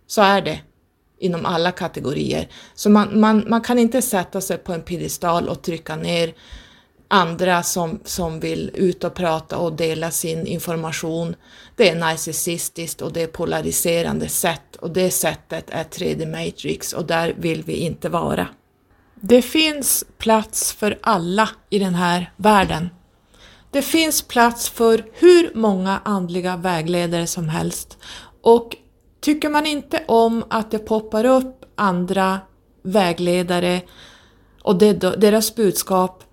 Så 0.07 0.21
är 0.21 0.41
det 0.41 0.59
inom 1.19 1.45
alla 1.45 1.71
kategorier. 1.71 2.47
Så 2.73 2.89
man, 2.89 3.19
man, 3.19 3.45
man 3.47 3.61
kan 3.61 3.79
inte 3.79 4.01
sätta 4.01 4.41
sig 4.41 4.57
på 4.57 4.73
en 4.73 4.81
piedestal 4.81 5.49
och 5.49 5.61
trycka 5.61 5.95
ner 5.95 6.33
andra 7.07 7.63
som, 7.63 7.99
som 8.03 8.39
vill 8.39 8.71
ut 8.73 9.03
och 9.03 9.13
prata 9.13 9.57
och 9.57 9.73
dela 9.73 10.11
sin 10.11 10.47
information. 10.47 11.35
Det 11.75 11.89
är 11.89 11.95
narcissistiskt 11.95 13.01
och 13.01 13.13
det 13.13 13.21
är 13.21 13.27
polariserande 13.27 14.29
sätt 14.29 14.75
och 14.75 14.91
det 14.91 15.11
sättet 15.11 15.69
är 15.69 15.83
3D 15.83 16.45
Matrix 16.45 16.93
och 16.93 17.05
där 17.05 17.35
vill 17.37 17.63
vi 17.63 17.73
inte 17.73 18.09
vara. 18.09 18.47
Det 19.15 19.41
finns 19.41 20.05
plats 20.17 20.73
för 20.73 20.99
alla 21.01 21.49
i 21.69 21.79
den 21.79 21.95
här 21.95 22.31
världen. 22.37 22.89
Det 23.73 23.81
finns 23.81 24.21
plats 24.21 24.69
för 24.69 25.05
hur 25.13 25.51
många 25.55 26.01
andliga 26.05 26.57
vägledare 26.57 27.27
som 27.27 27.49
helst 27.49 27.97
och 28.41 28.75
tycker 29.21 29.49
man 29.49 29.65
inte 29.65 30.03
om 30.07 30.43
att 30.49 30.71
det 30.71 30.79
poppar 30.79 31.25
upp 31.25 31.65
andra 31.75 32.39
vägledare 32.83 33.81
och 34.63 34.75
deras 34.75 35.55
budskap, 35.55 36.23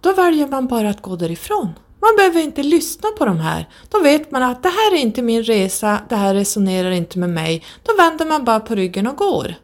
då 0.00 0.12
väljer 0.12 0.46
man 0.46 0.66
bara 0.66 0.90
att 0.90 1.02
gå 1.02 1.16
därifrån. 1.16 1.68
Man 2.00 2.16
behöver 2.16 2.40
inte 2.40 2.62
lyssna 2.62 3.08
på 3.18 3.24
de 3.24 3.40
här. 3.40 3.68
Då 3.88 4.02
vet 4.02 4.30
man 4.30 4.42
att 4.42 4.62
det 4.62 4.68
här 4.68 4.94
är 4.94 5.00
inte 5.00 5.22
min 5.22 5.42
resa, 5.42 5.98
det 6.08 6.16
här 6.16 6.34
resonerar 6.34 6.90
inte 6.90 7.18
med 7.18 7.30
mig. 7.30 7.64
Då 7.82 7.96
vänder 7.96 8.26
man 8.26 8.44
bara 8.44 8.60
på 8.60 8.74
ryggen 8.74 9.06
och 9.06 9.16
går. 9.16 9.54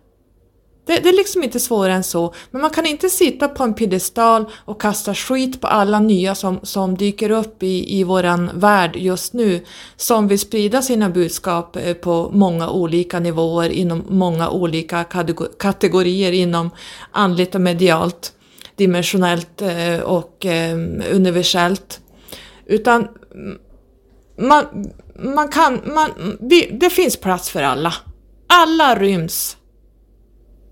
Det, 0.86 0.98
det, 0.98 1.08
är 1.08 1.16
liksom 1.16 1.42
inte 1.42 1.60
svårare 1.60 1.92
än 1.92 2.04
så, 2.04 2.34
men 2.50 2.62
man 2.62 2.70
kan 2.70 2.86
inte 2.86 3.08
sitta 3.08 3.48
på 3.48 3.64
en 3.64 3.74
piedestal 3.74 4.44
och 4.64 4.80
kasta 4.80 5.14
skit 5.14 5.60
på 5.60 5.66
alla 5.66 5.98
nya 5.98 6.34
som, 6.34 6.60
som 6.62 6.96
dyker 6.96 7.30
upp 7.30 7.62
i, 7.62 8.00
i 8.00 8.04
våran 8.04 8.50
värld 8.54 8.96
just 8.96 9.32
nu, 9.32 9.64
som 9.96 10.28
vill 10.28 10.38
sprida 10.38 10.82
sina 10.82 11.10
budskap 11.10 11.76
eh, 11.76 11.94
på 11.94 12.30
många 12.32 12.70
olika 12.70 13.20
nivåer 13.20 13.68
inom 13.68 14.04
många 14.08 14.50
olika 14.50 15.04
kategorier 15.58 16.32
inom 16.32 16.70
andligt 17.12 17.54
och 17.54 17.60
medialt, 17.60 18.32
dimensionellt 18.76 19.62
eh, 19.62 20.00
och 20.00 20.46
eh, 20.46 20.74
universellt. 21.12 22.00
Utan 22.66 23.08
man, 24.38 24.64
man 25.18 25.48
kan, 25.48 25.80
man, 25.84 26.10
det 26.80 26.90
finns 26.90 27.16
plats 27.16 27.50
för 27.50 27.62
alla. 27.62 27.94
Alla 28.46 28.94
ryms 28.94 29.56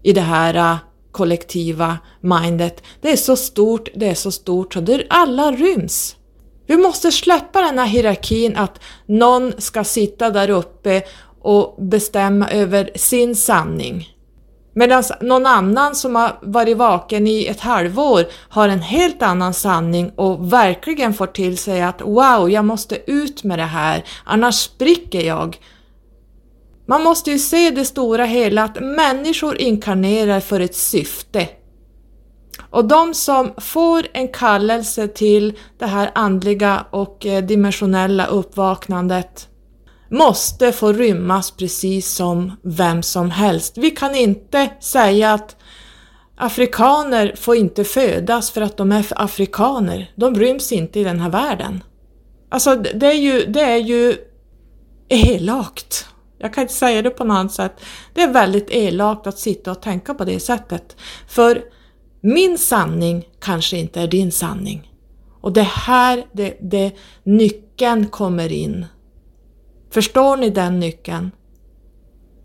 i 0.03 0.13
det 0.13 0.21
här 0.21 0.55
äh, 0.55 0.77
kollektiva 1.13 1.99
mindet. 2.21 2.83
Det 3.01 3.13
är 3.13 3.17
så 3.17 3.37
stort, 3.37 3.89
det 3.95 4.09
är 4.09 4.15
så 4.15 4.31
stort 4.31 4.75
så 4.75 4.81
det 4.81 5.07
alla 5.11 5.53
ryms. 5.53 6.17
Vi 6.67 6.77
måste 6.77 7.13
släppa 7.13 7.61
den 7.61 7.79
här 7.79 7.87
hierarkin 7.87 8.57
att 8.57 8.81
någon 9.07 9.53
ska 9.59 9.85
sitta 9.85 10.31
där 10.31 10.51
uppe 10.51 11.03
och 11.41 11.85
bestämma 11.85 12.51
över 12.51 12.91
sin 12.95 13.37
sanning. 13.37 14.09
Medan 14.75 15.03
någon 15.21 15.47
annan 15.47 15.95
som 15.95 16.17
har 16.17 16.39
varit 16.43 16.77
vaken 16.77 17.27
i 17.27 17.47
ett 17.47 17.61
halvår 17.61 18.25
har 18.49 18.69
en 18.69 18.83
helt 18.83 19.23
annan 19.23 19.55
sanning 19.55 20.11
och 20.17 20.53
verkligen 20.53 21.15
får 21.15 21.27
till 21.27 21.59
sig 21.59 21.83
att 21.83 22.01
wow, 22.01 22.51
jag 22.51 22.65
måste 22.65 23.11
ut 23.11 23.45
med 23.45 23.59
det 23.59 23.65
här, 23.65 24.05
annars 24.25 24.55
spricker 24.55 25.21
jag. 25.21 25.59
Man 26.93 27.03
måste 27.03 27.31
ju 27.31 27.39
se 27.39 27.71
det 27.71 27.85
stora 27.85 28.25
hela 28.25 28.65
att 28.65 28.81
människor 28.81 29.61
inkarnerar 29.61 30.41
för 30.41 30.61
ett 30.61 30.75
syfte. 30.75 31.49
Och 32.71 32.85
de 32.85 33.15
som 33.15 33.53
får 33.59 34.07
en 34.13 34.29
kallelse 34.29 35.09
till 35.09 35.59
det 35.79 35.87
här 35.87 36.11
andliga 36.15 36.87
och 36.91 37.27
eh, 37.27 37.45
dimensionella 37.45 38.27
uppvaknandet 38.27 39.49
måste 40.11 40.73
få 40.73 40.93
rymmas 40.93 41.51
precis 41.51 42.15
som 42.15 42.53
vem 42.63 43.03
som 43.03 43.31
helst. 43.31 43.79
Vi 43.79 43.91
kan 43.91 44.15
inte 44.15 44.71
säga 44.81 45.33
att 45.33 45.57
afrikaner 46.37 47.35
får 47.37 47.57
inte 47.57 47.85
födas 47.85 48.51
för 48.51 48.61
att 48.61 48.77
de 48.77 48.93
är 48.93 49.07
afrikaner. 49.11 50.13
De 50.17 50.35
ryms 50.35 50.73
inte 50.73 51.01
i 51.01 51.05
den 51.05 51.21
här 51.21 51.31
världen. 51.31 51.85
Alltså 52.49 52.77
det 52.77 53.07
är 53.07 53.21
ju, 53.21 53.45
det 53.47 53.63
är 53.63 53.77
ju 53.77 54.17
elakt 55.09 56.07
jag 56.43 56.55
kan 56.55 56.63
inte 56.63 56.75
säga 56.75 57.03
det 57.03 57.11
på 57.11 57.25
något 57.25 57.35
annat 57.35 57.53
sätt. 57.53 57.81
Det 58.15 58.23
är 58.23 58.33
väldigt 58.33 58.71
elakt 58.71 59.27
att 59.27 59.39
sitta 59.39 59.71
och 59.71 59.83
tänka 59.83 60.15
på 60.15 60.25
det 60.25 60.41
sättet. 60.41 60.97
För 61.29 61.63
min 62.21 62.59
sanning 62.59 63.29
kanske 63.41 63.77
inte 63.77 64.01
är 64.01 64.07
din 64.07 64.33
sanning. 64.33 64.93
Och 65.41 65.53
det 65.53 65.63
här 65.63 66.27
det, 66.33 66.57
det 66.61 66.93
nyckeln 67.23 68.07
kommer 68.07 68.53
in. 68.53 68.87
Förstår 69.91 70.37
ni 70.37 70.51
den 70.51 70.81
nyckeln? 70.81 71.31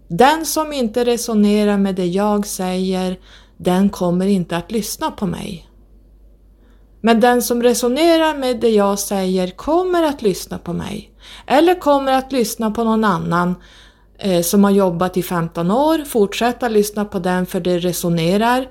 Den 0.07 0.45
som 0.45 0.73
inte 0.73 1.05
resonerar 1.05 1.77
med 1.77 1.95
det 1.95 2.05
jag 2.05 2.45
säger, 2.45 3.19
den 3.57 3.89
kommer 3.89 4.27
inte 4.27 4.57
att 4.57 4.71
lyssna 4.71 5.11
på 5.11 5.25
mig. 5.25 5.69
Men 7.01 7.19
den 7.19 7.41
som 7.41 7.63
resonerar 7.63 8.37
med 8.37 8.59
det 8.59 8.69
jag 8.69 8.99
säger 8.99 9.47
kommer 9.47 10.03
att 10.03 10.21
lyssna 10.21 10.57
på 10.57 10.73
mig. 10.73 11.11
Eller 11.47 11.79
kommer 11.79 12.13
att 12.13 12.31
lyssna 12.31 12.71
på 12.71 12.83
någon 12.83 13.03
annan 13.03 13.55
Eh, 14.19 14.41
som 14.41 14.63
har 14.63 14.71
jobbat 14.71 15.17
i 15.17 15.23
15 15.23 15.71
år, 15.71 16.05
fortsätta 16.05 16.69
lyssna 16.69 17.05
på 17.05 17.19
den 17.19 17.45
för 17.45 17.59
det 17.59 17.79
resonerar. 17.79 18.67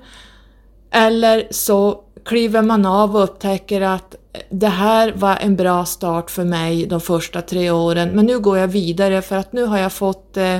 Eller 0.91 1.47
så 1.51 2.03
kliver 2.25 2.61
man 2.61 2.85
av 2.85 3.15
och 3.15 3.23
upptäcker 3.23 3.81
att 3.81 4.15
eh, 4.33 4.41
det 4.49 4.67
här 4.67 5.13
var 5.15 5.37
en 5.41 5.55
bra 5.55 5.85
start 5.85 6.31
för 6.31 6.43
mig 6.43 6.85
de 6.85 7.01
första 7.01 7.41
tre 7.41 7.71
åren, 7.71 8.09
men 8.09 8.25
nu 8.25 8.39
går 8.39 8.57
jag 8.57 8.67
vidare 8.67 9.21
för 9.21 9.35
att 9.35 9.53
nu 9.53 9.65
har 9.65 9.77
jag 9.77 9.93
fått 9.93 10.37
eh, 10.37 10.57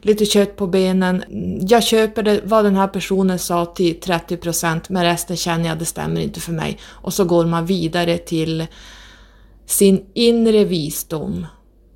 lite 0.00 0.24
kött 0.24 0.56
på 0.56 0.66
benen. 0.66 1.24
Jag 1.68 1.84
köper 1.84 2.22
det, 2.22 2.40
vad 2.44 2.64
den 2.64 2.76
här 2.76 2.88
personen 2.88 3.38
sa 3.38 3.66
till 3.66 4.00
30% 4.00 4.80
men 4.88 5.04
resten 5.04 5.36
känner 5.36 5.68
jag 5.68 5.78
det 5.78 5.84
stämmer 5.84 6.20
inte 6.20 6.40
för 6.40 6.52
mig. 6.52 6.78
Och 6.86 7.14
så 7.14 7.24
går 7.24 7.46
man 7.46 7.66
vidare 7.66 8.18
till 8.18 8.66
sin 9.66 10.06
inre 10.14 10.64
visdom 10.64 11.46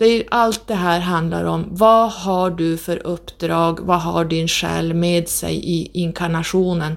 det 0.05 0.11
är 0.11 0.25
allt 0.31 0.67
det 0.67 0.75
här 0.75 1.01
handlar 1.01 1.45
om. 1.45 1.69
Vad 1.71 2.11
har 2.13 2.51
du 2.51 2.77
för 2.77 3.07
uppdrag? 3.07 3.81
Vad 3.81 4.01
har 4.01 4.25
din 4.25 4.49
själ 4.49 4.95
med 4.95 5.29
sig 5.29 5.55
i 5.55 5.91
inkarnationen? 5.93 6.97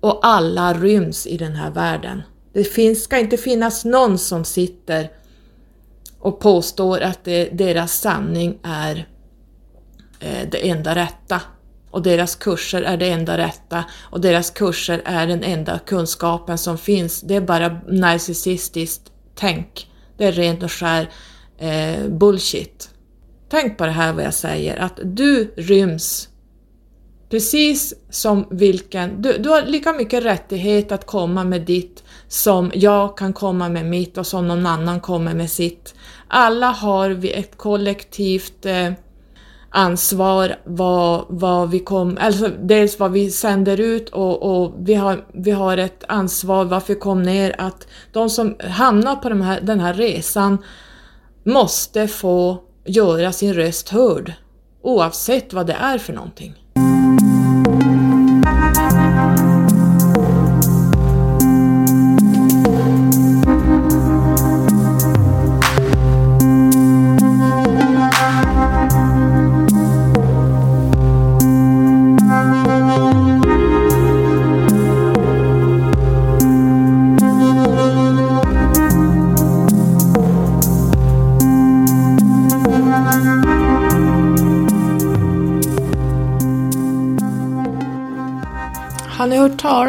Och 0.00 0.20
alla 0.22 0.74
ryms 0.74 1.26
i 1.26 1.36
den 1.36 1.52
här 1.52 1.70
världen. 1.70 2.22
Det 2.52 2.64
finns, 2.64 3.04
ska 3.04 3.18
inte 3.18 3.36
finnas 3.36 3.84
någon 3.84 4.18
som 4.18 4.44
sitter 4.44 5.10
och 6.18 6.40
påstår 6.40 7.00
att 7.00 7.24
det, 7.24 7.44
deras 7.52 7.92
sanning 7.92 8.58
är 8.62 9.08
eh, 10.20 10.48
det 10.50 10.68
enda 10.68 10.94
rätta 10.94 11.40
och 11.90 12.02
deras 12.02 12.36
kurser 12.36 12.82
är 12.82 12.96
det 12.96 13.08
enda 13.08 13.38
rätta 13.38 13.84
och 14.10 14.20
deras 14.20 14.50
kurser 14.50 15.02
är 15.04 15.26
den 15.26 15.44
enda 15.44 15.78
kunskapen 15.78 16.58
som 16.58 16.78
finns. 16.78 17.20
Det 17.20 17.34
är 17.34 17.40
bara 17.40 17.80
narcissistiskt 17.88 19.12
tänk. 19.34 19.90
Det 20.16 20.24
är 20.24 20.32
rent 20.32 20.62
och 20.62 20.72
skär 20.72 21.10
eh, 21.58 22.08
bullshit. 22.08 22.90
Tänk 23.48 23.78
på 23.78 23.84
det 23.84 23.92
här 23.92 24.12
vad 24.12 24.24
jag 24.24 24.34
säger, 24.34 24.76
att 24.76 25.00
du 25.02 25.54
ryms 25.56 26.28
precis 27.30 27.94
som 28.10 28.46
vilken... 28.50 29.22
Du, 29.22 29.38
du 29.38 29.48
har 29.48 29.62
lika 29.62 29.92
mycket 29.92 30.24
rättighet 30.24 30.92
att 30.92 31.06
komma 31.06 31.44
med 31.44 31.62
ditt 31.62 32.04
som 32.28 32.70
jag 32.74 33.18
kan 33.18 33.32
komma 33.32 33.68
med 33.68 33.86
mitt 33.86 34.18
och 34.18 34.26
som 34.26 34.48
någon 34.48 34.66
annan 34.66 35.00
kommer 35.00 35.34
med 35.34 35.50
sitt. 35.50 35.94
Alla 36.28 36.66
har 36.66 37.10
vi 37.10 37.32
ett 37.32 37.56
kollektivt 37.56 38.66
eh, 38.66 38.92
ansvar 39.70 40.56
vad, 40.64 41.24
vad 41.28 41.70
vi 41.70 41.78
kom, 41.78 42.18
alltså 42.20 42.50
dels 42.60 42.98
vad 42.98 43.12
vi 43.12 43.30
sänder 43.30 43.80
ut 43.80 44.08
och, 44.08 44.42
och, 44.42 44.74
vi, 44.78 44.94
har, 44.94 45.24
vi 45.32 45.50
har 45.50 45.76
ett 45.76 46.04
ansvar 46.08 46.64
varför 46.64 46.94
vi 46.94 47.00
kom 47.00 47.22
ner 47.22 47.54
att 47.58 47.86
de 48.12 48.30
som 48.30 48.56
hamnar 48.60 49.16
på 49.16 49.28
de 49.28 49.40
här, 49.40 49.60
den 49.60 49.80
här 49.80 49.94
resan 49.94 50.58
måste 51.46 52.08
få 52.08 52.62
göra 52.84 53.32
sin 53.32 53.54
röst 53.54 53.88
hörd 53.88 54.32
oavsett 54.82 55.52
vad 55.52 55.66
det 55.66 55.72
är 55.72 55.98
för 55.98 56.12
någonting. 56.12 56.65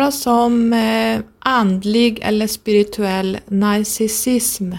Ni 0.08 0.12
hört 0.12 0.24
talas 0.24 0.28
om 0.28 0.74
eh, 0.74 1.20
andlig 1.39 2.20
eller 2.22 2.48
spirituell 2.48 3.39
narcissism? 3.48 4.74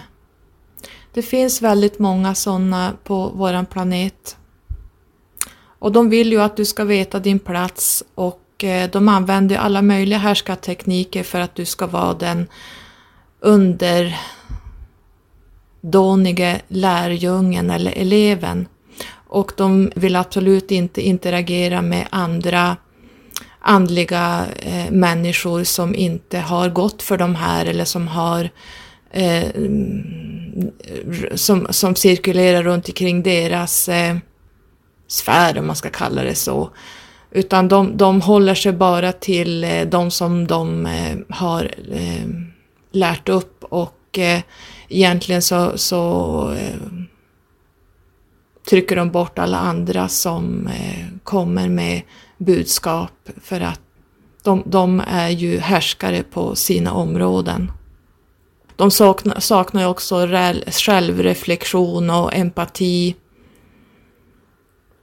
Det 1.14 1.22
finns 1.22 1.62
väldigt 1.62 1.98
många 1.98 2.34
sådana 2.34 2.92
på 3.04 3.28
våran 3.28 3.66
planet. 3.66 4.36
Och 5.80 5.92
de 5.92 6.10
vill 6.10 6.32
ju 6.32 6.40
att 6.40 6.56
du 6.56 6.64
ska 6.64 6.84
veta 6.84 7.20
din 7.20 7.38
plats 7.38 8.04
och 8.14 8.64
eh, 8.64 8.90
de 8.90 9.08
använder 9.08 9.56
alla 9.56 9.82
möjliga 9.82 10.18
härskartekniker 10.18 11.22
för 11.22 11.40
att 11.40 11.54
du 11.54 11.64
ska 11.64 11.86
vara 11.86 12.14
den 12.14 12.48
underdånige 15.82 16.62
lärjungen 16.68 17.70
eller 17.70 17.92
eleven. 17.92 18.66
Och 19.30 19.52
de 19.56 19.90
vill 19.94 20.16
absolut 20.16 20.70
inte 20.70 21.00
interagera 21.00 21.82
med 21.82 22.06
andra 22.10 22.76
andliga 23.68 24.46
eh, 24.56 24.90
människor 24.90 25.64
som 25.64 25.94
inte 25.94 26.38
har 26.38 26.68
gått 26.68 27.02
för 27.02 27.18
de 27.18 27.34
här 27.34 27.66
eller 27.66 27.84
som 27.84 28.08
har 28.08 28.50
eh, 29.10 29.48
som, 31.34 31.66
som 31.70 31.94
cirkulerar 31.94 32.62
runt 32.62 32.88
omkring 32.88 33.22
deras 33.22 33.88
eh, 33.88 34.16
sfär, 35.08 35.58
om 35.58 35.66
man 35.66 35.76
ska 35.76 35.90
kalla 35.90 36.22
det 36.22 36.34
så. 36.34 36.70
Utan 37.30 37.68
de, 37.68 37.96
de 37.96 38.20
håller 38.20 38.54
sig 38.54 38.72
bara 38.72 39.12
till 39.12 39.64
eh, 39.64 39.82
de 39.82 40.10
som 40.10 40.46
de 40.46 40.86
eh, 40.86 41.18
har 41.28 41.74
eh, 41.92 42.28
lärt 42.92 43.28
upp 43.28 43.64
och 43.64 44.18
eh, 44.18 44.40
egentligen 44.88 45.42
så, 45.42 45.78
så 45.78 46.52
eh, 46.52 46.76
trycker 48.70 48.96
de 48.96 49.10
bort 49.10 49.38
alla 49.38 49.58
andra 49.58 50.08
som 50.08 50.66
eh, 50.66 51.06
kommer 51.24 51.68
med 51.68 52.02
budskap 52.38 53.28
för 53.42 53.60
att 53.60 53.80
de, 54.42 54.62
de, 54.66 55.02
är 55.06 55.28
ju 55.28 55.58
härskare 55.58 56.22
på 56.22 56.54
sina 56.54 56.92
områden. 56.92 57.72
De 58.76 58.90
saknar, 58.90 59.40
saknar 59.40 59.88
också 59.88 60.28
självreflektion 60.66 62.10
och 62.10 62.34
empati. 62.34 63.14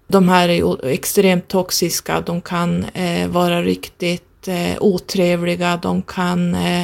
De 0.08 0.30
här 0.30 0.50
är 0.50 0.86
extremt 0.86 1.48
toxiska, 1.48 2.22
de 2.22 2.42
kan 2.42 2.84
eh, 2.84 3.28
vara 3.28 3.62
riktigt 3.62 4.48
eh, 4.48 4.78
otrevliga, 4.80 5.78
de 5.78 6.02
kan 6.02 6.56
eh, 6.56 6.84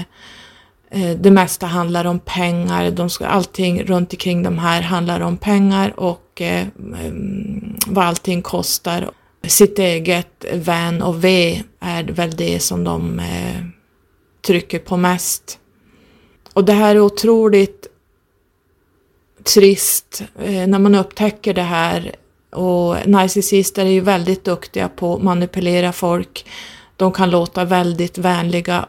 eh 0.90 1.18
det 1.20 1.32
mesta 1.32 1.66
handlar 1.66 2.06
om 2.06 2.20
pengar, 2.20 2.92
de 2.92 3.10
ska, 3.10 3.26
allting 3.26 3.84
runt 3.84 4.14
omkring 4.14 4.44
de 4.44 4.58
här 4.58 4.82
handlar 4.82 5.20
om 5.20 5.38
pengar 5.38 6.00
och 6.00 6.42
eh, 6.42 6.68
mm, 6.80 7.78
vad 7.88 8.06
allting 8.06 8.42
kostar. 8.42 9.12
Sitt 9.48 9.80
eget 9.80 10.46
vän 10.54 11.02
och 11.02 11.24
ve 11.24 11.64
är 11.80 12.04
väl 12.04 12.32
det 12.32 12.60
som 12.60 12.84
de 12.84 13.20
eh, 13.20 13.66
trycker 14.42 14.80
på 14.80 14.98
mest. 14.98 15.60
Och 16.54 16.66
det 16.66 16.74
här 16.74 16.96
är 16.96 17.00
otroligt 17.00 17.88
trist 19.44 20.24
eh, 20.40 20.68
när 20.68 20.80
man 20.80 20.96
upptäcker 20.96 21.54
det 21.54 21.62
här 21.62 22.16
och 22.50 22.96
narcissister 23.08 23.86
är 23.86 23.90
ju 23.90 24.02
väldigt 24.02 24.44
duktiga 24.44 24.90
på 24.90 25.16
att 25.16 25.24
manipulera 25.24 25.92
folk. 25.92 26.46
De 26.96 27.12
kan 27.12 27.30
låta 27.30 27.66
väldigt 27.66 28.18
vänliga, 28.18 28.86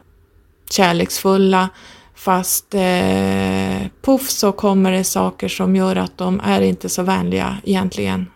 kärleksfulla 0.71 1.69
fast 2.15 2.75
eh, 2.75 3.89
puff 4.03 4.31
så 4.31 4.53
kommer 4.53 4.93
det 4.93 5.05
saker 5.05 5.49
som 5.49 5.77
gör 5.77 5.97
att 5.97 6.19
de 6.19 6.41
är 6.45 6.61
inte 6.61 6.89
så 6.89 7.03
vänliga 7.03 7.57
egentligen. 7.65 8.27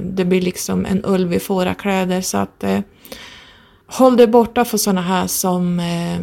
Det 0.00 0.24
blir 0.24 0.40
liksom 0.40 0.86
en 0.86 1.04
ulv 1.04 1.32
i 1.32 1.38
fårakläder 1.38 2.20
så 2.20 2.38
att 2.38 2.64
eh, 2.64 2.80
håll 3.86 4.16
dig 4.16 4.26
borta 4.26 4.64
för 4.64 4.78
sådana 4.78 5.02
här 5.02 5.26
som 5.26 5.80
eh, 5.80 6.20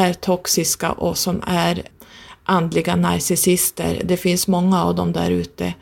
är 0.00 0.12
toxiska 0.12 0.92
och 0.92 1.18
som 1.18 1.42
är 1.46 1.82
andliga 2.44 2.96
narcissister. 2.96 4.00
Det 4.04 4.16
finns 4.16 4.48
många 4.48 4.84
av 4.84 4.94
dem 4.94 5.12
där 5.12 5.30
ute. 5.30 5.74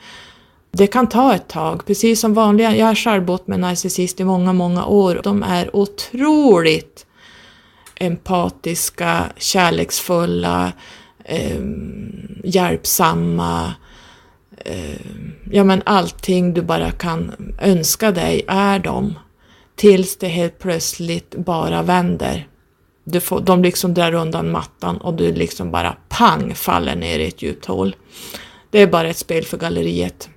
Det 0.73 0.87
kan 0.87 1.09
ta 1.09 1.35
ett 1.35 1.49
tag, 1.49 1.87
precis 1.87 2.21
som 2.21 2.35
vanliga. 2.35 2.77
Jag 2.77 2.87
har 2.87 2.95
själv 2.95 3.25
bott 3.25 3.47
med 3.47 3.61
narcissist 3.61 4.21
i 4.21 4.25
många, 4.25 4.53
många 4.53 4.85
år. 4.85 5.21
De 5.25 5.43
är 5.43 5.77
otroligt 5.77 7.07
empatiska, 7.95 9.25
kärleksfulla, 9.37 10.73
eh, 11.25 11.61
hjälpsamma. 12.45 13.75
Eh, 14.71 15.01
ja 15.51 15.65
men 15.65 15.83
allting 15.87 16.55
du 16.55 16.63
bara 16.63 16.91
kan 16.91 17.33
önska 17.61 18.11
dig 18.11 18.45
är 18.49 18.79
de. 18.79 19.19
Tills 19.77 20.17
det 20.17 20.29
helt 20.29 20.59
plötsligt 20.59 21.35
bara 21.35 21.83
vänder. 21.83 22.49
Du 23.05 23.21
får, 23.21 23.41
de 23.41 23.63
liksom 23.63 23.95
drar 23.95 24.15
undan 24.15 24.51
mattan 24.51 24.97
och 24.97 25.15
du 25.15 25.33
liksom 25.33 25.71
bara 25.71 25.97
pang 26.09 26.55
faller 26.55 26.97
ner 26.97 27.19
i 27.19 27.27
ett 27.27 27.43
djupt 27.43 27.67
hål. 27.67 27.97
Det 28.71 28.79
är 28.79 28.87
bara 28.87 29.09
ett 29.09 29.17
spel 29.17 29.45
för 29.45 29.59
galleriet. 29.59 30.29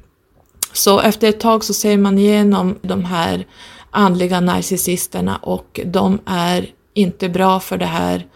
Så 0.73 0.99
efter 0.99 1.29
ett 1.29 1.39
tag 1.39 1.63
så 1.63 1.73
ser 1.73 1.97
man 1.97 2.17
igenom 2.17 2.79
de 2.81 3.05
här 3.05 3.45
andliga 3.91 4.39
narcissisterna 4.39 5.37
och 5.37 5.79
de 5.85 6.19
är 6.25 6.67
inte 6.93 7.29
bra 7.29 7.59
för 7.59 7.77
det 7.77 7.85
här 7.85 8.27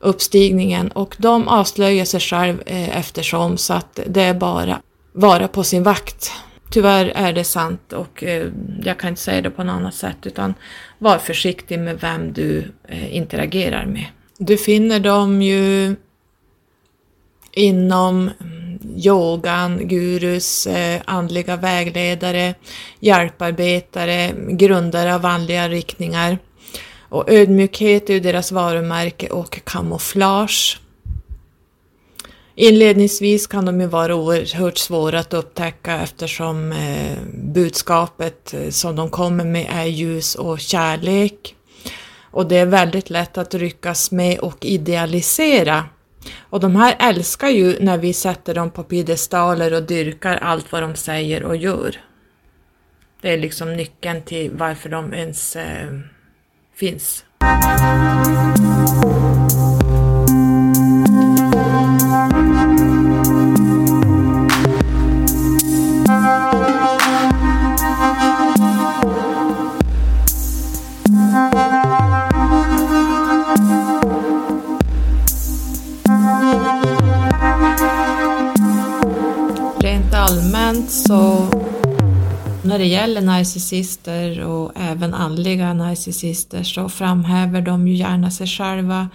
uppstigningen 0.00 0.88
och 0.88 1.16
de 1.18 1.48
avslöjar 1.48 2.04
sig 2.04 2.20
själv 2.20 2.62
eh, 2.66 2.98
eftersom 2.98 3.56
så 3.56 3.72
att 3.74 4.00
det 4.06 4.22
är 4.22 4.34
bara 4.34 4.80
vara 5.12 5.48
på 5.48 5.64
sin 5.64 5.82
vakt. 5.82 6.32
Tyvärr 6.70 7.12
är 7.14 7.32
det 7.32 7.44
sant 7.44 7.92
och 7.92 8.22
eh, 8.24 8.46
jag 8.84 8.98
kan 8.98 9.08
inte 9.08 9.20
säga 9.20 9.40
det 9.40 9.50
på 9.50 9.64
något 9.64 9.72
annat 9.72 9.94
sätt 9.94 10.16
utan 10.22 10.54
var 10.98 11.18
försiktig 11.18 11.78
med 11.78 12.00
vem 12.00 12.32
du 12.32 12.72
eh, 12.88 13.16
interagerar 13.16 13.86
med. 13.86 14.06
Du 14.38 14.56
finner 14.56 15.00
dem 15.00 15.42
ju 15.42 15.96
inom 17.52 18.30
mm, 18.40 18.78
yogan, 18.96 19.88
gurus, 19.88 20.66
eh, 20.66 21.00
andliga 21.04 21.56
vägledare, 21.56 22.54
hjälparbetare, 23.00 24.32
grundare 24.48 25.14
av 25.14 25.26
andliga 25.26 25.68
riktningar. 25.68 26.38
Och 27.08 27.30
ödmjukhet 27.30 28.10
är 28.10 28.14
ju 28.14 28.20
deras 28.20 28.52
varumärke 28.52 29.28
och 29.28 29.60
kamouflage. 29.64 30.80
Inledningsvis 32.54 33.46
kan 33.46 33.64
de 33.64 33.80
ju 33.80 33.86
vara 33.86 34.14
oerhört 34.14 34.78
svåra 34.78 35.18
att 35.18 35.34
upptäcka 35.34 36.00
eftersom 36.00 36.72
eh, 36.72 37.18
budskapet 37.34 38.54
eh, 38.54 38.70
som 38.70 38.96
de 38.96 39.10
kommer 39.10 39.44
med 39.44 39.66
är 39.70 39.84
ljus 39.84 40.34
och 40.34 40.60
kärlek. 40.60 41.56
Och 42.30 42.46
det 42.46 42.56
är 42.56 42.66
väldigt 42.66 43.10
lätt 43.10 43.38
att 43.38 43.54
ryckas 43.54 44.10
med 44.10 44.38
och 44.38 44.64
idealisera. 44.64 45.84
Och 46.40 46.60
de 46.60 46.76
här 46.76 46.96
älskar 46.98 47.48
ju 47.48 47.76
när 47.80 47.98
vi 47.98 48.12
sätter 48.12 48.54
dem 48.54 48.70
på 48.70 48.82
piedestaler 48.82 49.72
och 49.72 49.82
dyrkar 49.82 50.36
allt 50.36 50.72
vad 50.72 50.82
de 50.82 50.94
säger 50.94 51.42
och 51.42 51.56
gör. 51.56 51.96
Det 53.20 53.32
är 53.32 53.38
liksom 53.38 53.76
nyckeln 53.76 54.22
till 54.22 54.50
varför 54.50 54.88
de 54.88 55.14
ens 55.14 55.56
eh, 55.56 55.88
finns. 56.74 57.24
Allmänt 80.72 80.90
så 80.90 81.48
när 82.64 82.78
det 82.78 82.86
gäller 82.86 83.20
narcissister 83.20 84.44
och 84.44 84.72
även 84.74 85.14
andliga 85.14 85.74
narcissister 85.74 86.62
så 86.62 86.88
framhäver 86.88 87.60
de 87.60 87.88
ju 87.88 87.94
gärna 87.94 88.30
sig 88.30 88.46
själva. 88.46 89.08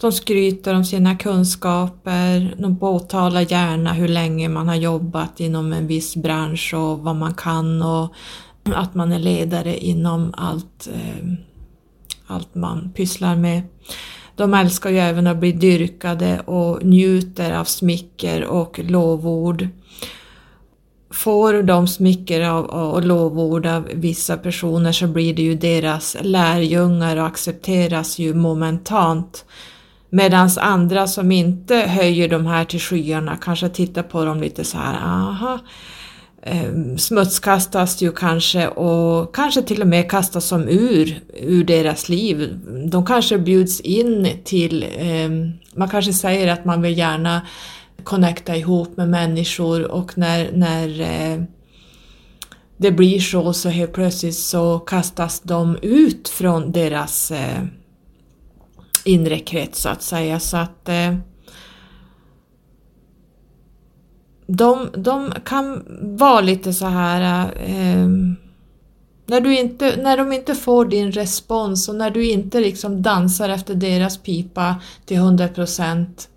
De 0.00 0.12
skryter 0.12 0.74
om 0.74 0.84
sina 0.84 1.16
kunskaper, 1.16 2.54
de 2.58 2.78
påtalar 2.78 3.52
gärna 3.52 3.92
hur 3.92 4.08
länge 4.08 4.48
man 4.48 4.68
har 4.68 4.74
jobbat 4.74 5.40
inom 5.40 5.72
en 5.72 5.86
viss 5.86 6.16
bransch 6.16 6.74
och 6.74 6.98
vad 6.98 7.16
man 7.16 7.34
kan 7.34 7.82
och 7.82 8.14
att 8.64 8.94
man 8.94 9.12
är 9.12 9.18
ledare 9.18 9.78
inom 9.78 10.34
allt, 10.36 10.88
eh, 10.94 11.32
allt 12.26 12.54
man 12.54 12.92
pysslar 12.94 13.36
med. 13.36 13.62
De 14.36 14.54
älskar 14.54 14.90
ju 14.90 14.98
även 14.98 15.26
att 15.26 15.36
bli 15.36 15.52
dyrkade 15.52 16.40
och 16.40 16.84
njuter 16.84 17.52
av 17.52 17.64
smicker 17.64 18.44
och 18.44 18.78
lovord 18.78 19.68
får 21.12 21.62
de 21.62 21.88
smicker 21.88 22.40
av, 22.40 22.64
och 22.64 23.04
lovord 23.04 23.66
av 23.66 23.88
vissa 23.94 24.36
personer 24.36 24.92
så 24.92 25.06
blir 25.06 25.34
det 25.34 25.42
ju 25.42 25.54
deras 25.54 26.16
lärjungar 26.20 27.16
och 27.16 27.26
accepteras 27.26 28.18
ju 28.18 28.34
momentant. 28.34 29.44
Medan 30.10 30.50
andra 30.60 31.06
som 31.06 31.32
inte 31.32 31.76
höjer 31.76 32.28
de 32.28 32.46
här 32.46 32.64
till 32.64 32.80
skyarna 32.80 33.36
kanske 33.36 33.68
tittar 33.68 34.02
på 34.02 34.24
dem 34.24 34.40
lite 34.40 34.64
så 34.64 34.78
här, 34.78 34.94
aha, 34.94 35.58
ehm, 36.42 36.98
smutskastas 36.98 38.02
ju 38.02 38.12
kanske 38.12 38.68
och 38.68 39.34
kanske 39.34 39.62
till 39.62 39.82
och 39.82 39.88
med 39.88 40.10
kastas 40.10 40.44
som 40.44 40.68
ur, 40.68 41.20
ur 41.34 41.64
deras 41.64 42.08
liv. 42.08 42.58
De 42.90 43.06
kanske 43.06 43.38
bjuds 43.38 43.80
in 43.80 44.28
till, 44.44 44.86
ehm, 44.98 45.52
man 45.74 45.88
kanske 45.88 46.12
säger 46.12 46.52
att 46.52 46.64
man 46.64 46.82
vill 46.82 46.98
gärna 46.98 47.42
connecta 48.04 48.56
ihop 48.56 48.96
med 48.96 49.08
människor 49.08 49.90
och 49.90 50.18
när, 50.18 50.52
när 50.52 51.00
eh, 51.00 51.42
det 52.76 52.92
blir 52.92 53.20
så 53.20 53.52
så 53.52 53.68
helt 53.68 53.92
plötsligt 53.92 54.38
så 54.38 54.78
kastas 54.78 55.40
de 55.40 55.76
ut 55.82 56.28
från 56.28 56.72
deras 56.72 57.30
eh, 57.30 57.64
inre 59.04 59.38
krets 59.38 59.82
så 59.82 59.88
att 59.88 60.02
säga. 60.02 60.40
Så 60.40 60.56
att 60.56 60.88
eh, 60.88 61.14
de, 64.46 64.88
de 64.96 65.32
kan 65.44 65.84
vara 66.18 66.40
lite 66.40 66.72
så 66.72 66.86
här 66.86 67.52
eh, 67.56 68.08
när, 69.26 69.40
du 69.40 69.58
inte, 69.58 69.96
när 70.02 70.16
de 70.16 70.32
inte 70.32 70.54
får 70.54 70.84
din 70.84 71.12
respons 71.12 71.88
och 71.88 71.94
när 71.94 72.10
du 72.10 72.30
inte 72.30 72.60
liksom 72.60 73.02
dansar 73.02 73.48
efter 73.48 73.74
deras 73.74 74.18
pipa 74.18 74.76
till 75.04 75.16
100 75.16 75.48
procent 75.48 76.28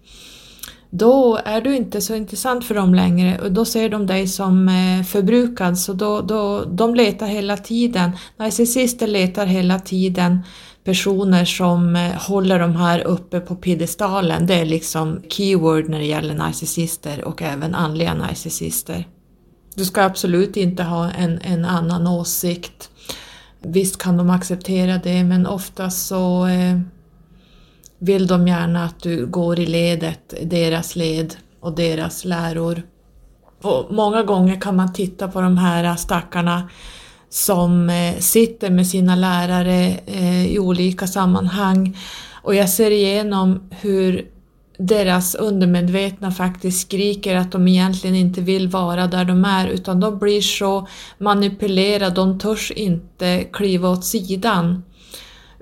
då 0.98 1.40
är 1.46 1.62
du 1.62 1.76
inte 1.76 2.02
så 2.02 2.16
intressant 2.16 2.66
för 2.66 2.76
dem 2.76 2.96
längre 2.96 3.40
och 3.40 3.52
då 3.52 3.66
ser 3.66 3.90
de 3.90 4.08
dig 4.08 4.28
som 4.28 4.70
eh, 4.70 5.04
förbrukad 5.06 5.78
så 5.80 5.94
då, 5.94 6.22
då, 6.22 6.64
de 6.64 6.96
letar 6.96 7.28
hela 7.28 7.58
tiden. 7.58 8.12
Narcissister 8.38 9.08
letar 9.08 9.46
hela 9.46 9.80
tiden 9.80 10.40
personer 10.84 11.46
som 11.46 11.96
eh, 11.96 12.12
håller 12.12 12.60
de 12.60 12.76
här 12.76 13.00
uppe 13.00 13.40
på 13.40 13.56
piedestalen, 13.56 14.48
det 14.48 14.54
är 14.54 14.66
liksom 14.66 15.22
keyword 15.30 15.90
när 15.90 16.00
det 16.00 16.06
gäller 16.06 16.34
narcissister 16.34 17.24
och 17.24 17.42
även 17.42 17.76
andliga 17.76 18.14
narcissister. 18.14 19.08
Du 19.76 19.86
ska 19.86 20.04
absolut 20.04 20.58
inte 20.58 20.84
ha 20.84 21.12
en, 21.12 21.40
en 21.42 21.66
annan 21.66 22.08
åsikt. 22.08 22.90
Visst 23.62 23.98
kan 23.98 24.18
de 24.18 24.30
acceptera 24.30 24.98
det 24.98 25.24
men 25.24 25.48
oftast 25.48 26.08
så 26.08 26.48
eh, 26.48 26.80
vill 28.00 28.28
de 28.28 28.48
gärna 28.48 28.86
att 28.86 29.00
du 29.00 29.26
går 29.26 29.60
i 29.60 29.66
ledet, 29.66 30.34
deras 30.42 30.96
led 30.96 31.36
och 31.60 31.76
deras 31.76 32.26
läror. 32.26 32.82
Och 33.62 33.94
många 33.94 34.24
gånger 34.24 34.62
kan 34.62 34.76
man 34.76 34.94
titta 34.94 35.28
på 35.28 35.42
de 35.42 35.58
här 35.58 35.96
stackarna 35.96 36.70
som 37.30 37.90
eh, 37.90 38.20
sitter 38.20 38.70
med 38.70 38.88
sina 38.88 39.16
lärare 39.16 39.98
eh, 40.06 40.46
i 40.46 40.60
olika 40.60 41.08
sammanhang 41.08 41.98
och 42.46 42.56
jag 42.56 42.70
ser 42.70 42.92
igenom 42.92 43.70
hur 43.70 44.26
deras 44.78 45.36
undermedvetna 45.36 46.32
faktiskt 46.32 46.82
skriker 46.82 47.36
att 47.36 47.52
de 47.52 47.68
egentligen 47.68 48.16
inte 48.16 48.42
vill 48.42 48.68
vara 48.68 49.08
där 49.08 49.26
de 49.26 49.46
är 49.46 49.68
utan 49.68 50.00
de 50.00 50.20
blir 50.20 50.42
så 50.42 50.88
manipulerade, 51.18 52.16
de 52.16 52.40
törs 52.40 52.72
inte 52.72 53.44
kliva 53.54 53.90
åt 53.90 54.06
sidan. 54.06 54.84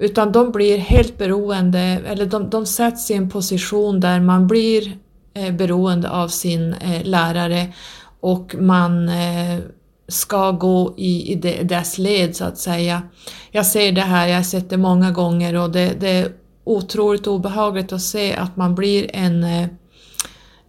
Utan 0.04 0.32
de 0.32 0.52
blir 0.52 0.78
helt 0.78 1.18
beroende, 1.18 1.80
eller 1.80 2.26
de, 2.26 2.50
de 2.50 2.66
sätts 2.66 3.12
i 3.12 3.14
en 3.14 3.30
position 3.30 4.00
där 4.00 4.20
man 4.20 4.48
blir 4.48 4.98
eh, 5.34 5.54
beroende 5.54 6.10
av 6.10 6.28
sin 6.28 6.74
eh, 6.74 7.04
lärare 7.04 7.74
och 8.20 8.56
man 8.60 9.10
eh, 9.10 9.60
ska 10.08 10.52
gå 10.52 10.94
i, 10.98 11.32
i 11.32 11.36
dess 11.64 11.98
led 11.98 12.36
så 12.36 12.46
att 12.46 12.58
säga. 12.58 13.02
Jag 13.52 13.66
ser 13.66 13.92
det 13.92 14.02
här, 14.02 14.28
jag 14.28 14.36
har 14.36 14.44
sett 14.44 14.70
det 14.70 14.78
många 14.78 15.12
gånger 15.12 15.56
och 15.56 15.72
det, 15.72 15.94
det 16.00 16.10
är 16.10 16.32
otroligt 16.64 17.28
obehagligt 17.28 17.94
att 17.94 18.02
se 18.02 18.34
att 18.36 18.58
man 18.58 18.76
blir 18.76 19.16
en, 19.16 19.44
eh, 19.44 19.68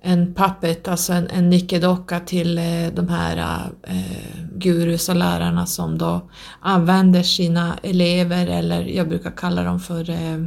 en 0.07 0.35
puppet, 0.35 0.89
alltså 0.89 1.13
en, 1.13 1.31
en 1.31 1.51
nickedocka 1.51 2.21
till 2.21 2.59
eh, 2.59 2.87
de 2.95 3.09
här 3.09 3.37
eh, 3.83 4.41
gurus 4.57 5.09
och 5.09 5.17
lärarna 5.17 5.67
som 5.67 5.99
då 5.99 6.31
använder 6.61 7.23
sina 7.23 7.79
elever, 7.83 8.47
eller 8.47 8.83
jag 8.83 9.09
brukar 9.09 9.31
kalla 9.31 9.63
dem 9.63 9.81
för 9.81 10.11
eh, 10.11 10.47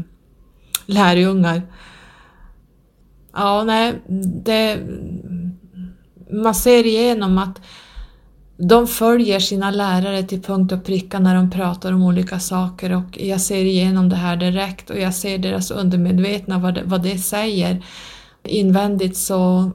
lärjungar. 0.85 1.61
Ja, 3.33 3.63
nej, 3.63 3.93
det, 4.45 4.79
man 6.31 6.55
ser 6.55 6.85
igenom 6.85 7.37
att 7.37 7.61
de 8.57 8.87
följer 8.87 9.39
sina 9.39 9.71
lärare 9.71 10.23
till 10.23 10.41
punkt 10.41 10.71
och 10.71 10.85
pricka 10.85 11.19
när 11.19 11.35
de 11.35 11.51
pratar 11.51 11.93
om 11.93 12.03
olika 12.03 12.39
saker 12.39 12.95
och 12.95 13.21
jag 13.21 13.41
ser 13.41 13.65
igenom 13.65 14.09
det 14.09 14.15
här 14.15 14.35
direkt 14.35 14.89
och 14.89 14.99
jag 14.99 15.13
ser 15.13 15.37
deras 15.37 15.71
undermedvetna, 15.71 16.59
vad 16.59 16.73
det, 16.73 16.81
vad 16.85 17.03
det 17.03 17.17
säger. 17.17 17.83
Invändigt 18.47 19.17
så, 19.17 19.71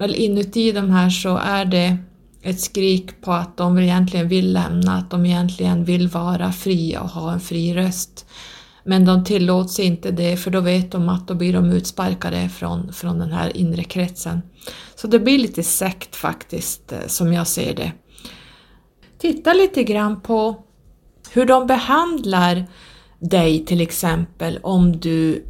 eller 0.00 0.14
inuti 0.14 0.72
de 0.72 0.90
här 0.90 1.10
så 1.10 1.36
är 1.36 1.64
det 1.64 1.96
ett 2.42 2.60
skrik 2.60 3.20
på 3.20 3.32
att 3.32 3.56
de 3.56 3.78
egentligen 3.78 4.28
vill 4.28 4.52
lämna, 4.52 4.96
att 4.96 5.10
de 5.10 5.26
egentligen 5.26 5.84
vill 5.84 6.08
vara 6.08 6.52
fria 6.52 7.00
och 7.00 7.08
ha 7.08 7.32
en 7.32 7.40
fri 7.40 7.74
röst. 7.74 8.26
Men 8.84 9.04
de 9.04 9.24
tillåts 9.24 9.80
inte 9.80 10.10
det 10.10 10.36
för 10.36 10.50
då 10.50 10.60
vet 10.60 10.92
de 10.92 11.08
att 11.08 11.28
då 11.28 11.34
blir 11.34 11.52
de 11.52 11.70
utsparkade 11.72 12.48
från, 12.48 12.92
från 12.92 13.18
den 13.18 13.32
här 13.32 13.56
inre 13.56 13.84
kretsen. 13.84 14.42
Så 14.94 15.06
det 15.06 15.18
blir 15.18 15.38
lite 15.38 15.62
sekt 15.62 16.16
faktiskt, 16.16 16.92
eh, 16.92 16.98
som 17.06 17.32
jag 17.32 17.46
ser 17.46 17.74
det. 17.74 17.92
Titta 19.18 19.52
lite 19.52 19.84
grann 19.84 20.20
på 20.20 20.64
hur 21.30 21.46
de 21.46 21.66
behandlar 21.66 22.66
dig 23.18 23.64
till 23.64 23.80
exempel 23.80 24.58
om 24.62 25.00
du 25.00 25.44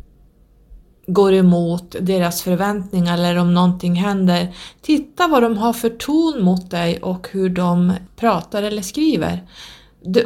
går 1.12 1.34
emot 1.34 1.96
deras 2.00 2.42
förväntningar 2.42 3.14
eller 3.14 3.36
om 3.36 3.54
någonting 3.54 3.94
händer. 3.94 4.54
Titta 4.82 5.28
vad 5.28 5.42
de 5.42 5.58
har 5.58 5.72
för 5.72 5.88
ton 5.88 6.42
mot 6.42 6.70
dig 6.70 6.98
och 6.98 7.28
hur 7.32 7.48
de 7.48 7.92
pratar 8.16 8.62
eller 8.62 8.82
skriver. 8.82 9.44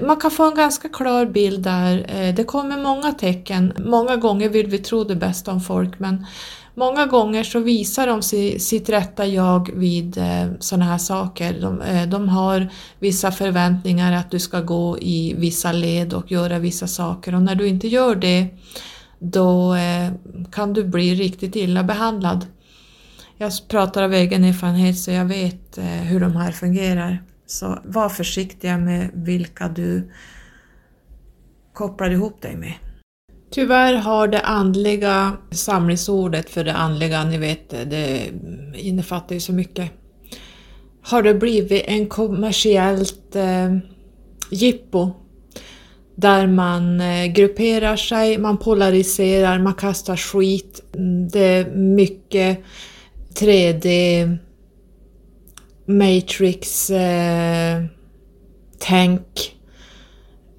Man 0.02 0.16
kan 0.16 0.30
få 0.30 0.48
en 0.48 0.54
ganska 0.54 0.88
klar 0.88 1.26
bild 1.26 1.62
där. 1.62 2.06
Eh, 2.08 2.34
det 2.34 2.44
kommer 2.44 2.82
många 2.82 3.12
tecken. 3.12 3.72
Många 3.78 4.16
gånger 4.16 4.48
vill 4.48 4.66
vi 4.66 4.78
tro 4.78 5.04
det 5.04 5.16
bästa 5.16 5.52
om 5.52 5.60
folk 5.60 5.98
men 5.98 6.26
Många 6.76 7.06
gånger 7.06 7.44
så 7.44 7.58
visar 7.58 8.06
de 8.06 8.22
sitt 8.58 8.88
rätta 8.88 9.26
jag 9.26 9.70
vid 9.74 10.18
eh, 10.18 10.46
sådana 10.60 10.84
här 10.84 10.98
saker. 10.98 11.60
De, 11.60 11.80
eh, 11.80 12.08
de, 12.08 12.28
har 12.28 12.68
vissa 12.98 13.32
förväntningar 13.32 14.12
att 14.12 14.30
du 14.30 14.38
ska 14.38 14.60
gå 14.60 14.98
i 14.98 15.34
vissa 15.38 15.72
led 15.72 16.14
och 16.14 16.32
göra 16.32 16.58
vissa 16.58 16.86
saker 16.86 17.34
och 17.34 17.42
när 17.42 17.54
du 17.54 17.68
inte 17.68 17.88
gör 17.88 18.14
det 18.14 18.46
då 19.18 19.74
eh, 19.74 20.12
kan 20.52 20.72
du 20.72 20.84
bli 20.84 21.14
riktigt 21.14 21.56
illa 21.56 21.84
behandlad. 21.84 22.46
Jag 23.36 23.52
pratar 23.68 24.02
av 24.02 24.12
egen 24.12 24.44
erfarenhet 24.44 24.98
så 24.98 25.10
jag 25.10 25.24
vet 25.24 25.78
eh, 25.78 25.84
hur 25.84 26.20
de 26.20 26.36
här 26.36 26.52
fungerar. 26.52 27.22
Så 27.46 27.78
var 27.84 28.08
försiktiga 28.08 28.78
med 28.78 29.10
vilka 29.14 29.68
du 29.68 30.10
kopplar 31.72 32.10
ihop 32.10 32.42
dig 32.42 32.56
med. 32.56 32.74
Tyvärr 33.50 33.94
har 33.94 34.28
det 34.28 34.40
andliga 34.40 35.36
samlingsordet 35.50 36.50
för 36.50 36.64
det 36.64 36.72
andliga, 36.72 37.24
ni 37.24 37.38
vet, 37.38 37.72
eh, 37.72 37.80
det 37.80 38.30
innefattar 38.74 39.34
ju 39.34 39.40
så 39.40 39.52
mycket. 39.52 39.90
Har 41.02 41.22
det 41.22 41.34
blivit 41.34 41.84
en 41.86 42.06
kommersiellt 42.06 43.36
eh, 43.36 43.76
jippo 44.50 45.23
där 46.14 46.46
man 46.46 47.00
eh, 47.00 47.26
grupperar 47.26 47.96
sig, 47.96 48.38
man 48.38 48.58
polariserar, 48.58 49.58
man 49.58 49.74
kastar 49.74 50.16
skit. 50.16 50.82
Mm, 50.94 51.28
det 51.28 51.40
är 51.40 51.70
mycket 51.76 52.58
3D, 53.34 54.38
Matrix, 55.86 56.90
eh, 56.90 57.84
tänk. 58.78 59.56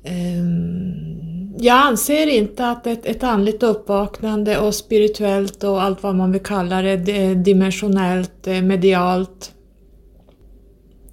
Ehm, 0.04 1.54
jag 1.58 1.78
anser 1.78 2.28
inte 2.28 2.70
att 2.70 2.88
ett, 2.88 3.06
ett 3.06 3.24
andligt 3.24 3.64
uppvaknande 3.64 4.60
och 4.60 4.76
spirituellt 4.76 5.64
och 5.64 5.82
allt 5.82 6.04
vad 6.04 6.16
man 6.16 6.32
vill 6.32 6.44
kalla 6.44 6.82
det, 6.82 7.36
dimensionellt, 7.36 8.46
medialt, 8.46 9.52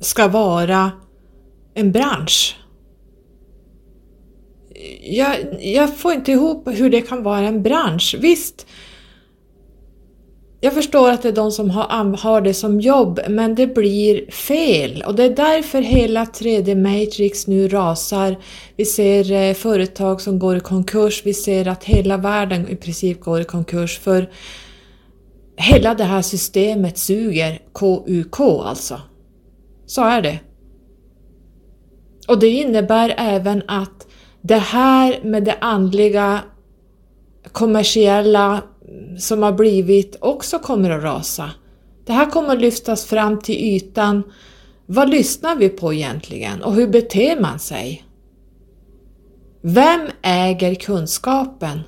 ska 0.01 0.29
vara 0.29 0.91
en 1.75 1.93
bransch. 1.93 2.62
Jag, 5.03 5.37
jag 5.61 5.97
får 5.97 6.13
inte 6.13 6.33
ihop 6.33 6.69
hur 6.69 6.91
det 6.91 7.01
kan 7.01 7.23
vara 7.23 7.41
en 7.41 7.63
bransch. 7.63 8.17
Visst, 8.21 8.67
jag 10.65 10.75
förstår 10.75 11.11
att 11.11 11.23
det 11.23 11.29
är 11.29 11.33
de 11.33 11.51
som 11.51 11.71
har, 11.71 12.17
har 12.17 12.41
det 12.41 12.55
som 12.55 12.81
jobb, 12.81 13.21
men 13.29 13.55
det 13.55 13.67
blir 13.67 14.31
fel 14.31 15.05
och 15.07 15.15
det 15.15 15.25
är 15.25 15.37
därför 15.37 15.83
hela 15.83 16.25
3D 16.25 16.75
Matrix 16.75 17.47
nu 17.47 17.69
rasar. 17.69 18.37
Vi 18.77 18.85
ser 18.85 19.33
eh, 19.33 19.55
företag 19.55 20.21
som 20.21 20.39
går 20.39 20.57
i 20.57 20.61
konkurs, 20.61 21.23
vi 21.25 21.35
ser 21.35 21.69
att 21.69 21.85
hela 21.85 22.17
världen 22.17 22.69
i 22.69 22.77
princip 22.77 23.21
går 23.21 23.41
i 23.41 23.45
konkurs 23.45 23.99
för 23.99 24.31
hela 25.57 25.95
det 25.95 26.05
här 26.05 26.23
systemet 26.23 26.99
suger 26.99 27.61
KUK 27.73 28.41
alltså. 28.41 29.01
Så 29.87 30.05
är 30.05 30.23
det. 30.23 30.39
Och 32.29 32.39
det 32.39 32.49
innebär 32.49 33.15
även 33.19 33.63
att 33.69 34.07
det 34.43 34.59
här 34.59 35.21
med 35.25 35.45
det 35.45 35.57
andliga 35.61 36.41
kommersiella 37.53 38.63
som 39.19 39.43
har 39.43 39.53
blivit 39.53 40.17
också 40.21 40.59
kommer 40.59 40.91
att 40.91 41.03
rasa. 41.03 41.51
Det 42.07 42.13
här 42.13 42.31
kommer 42.31 42.49
att 42.49 42.61
lyftas 42.61 43.05
fram 43.05 43.41
till 43.41 43.55
ytan. 43.55 44.23
Vad 44.87 45.11
lyssnar 45.11 45.57
vi 45.57 45.69
på 45.69 45.95
egentligen 45.95 46.63
och 46.63 46.75
hur 46.75 46.87
beter 46.87 47.41
man 47.41 47.59
sig? 47.59 48.05
Vem 49.63 50.01
äger 50.23 50.75
kunskapen? 50.75 51.81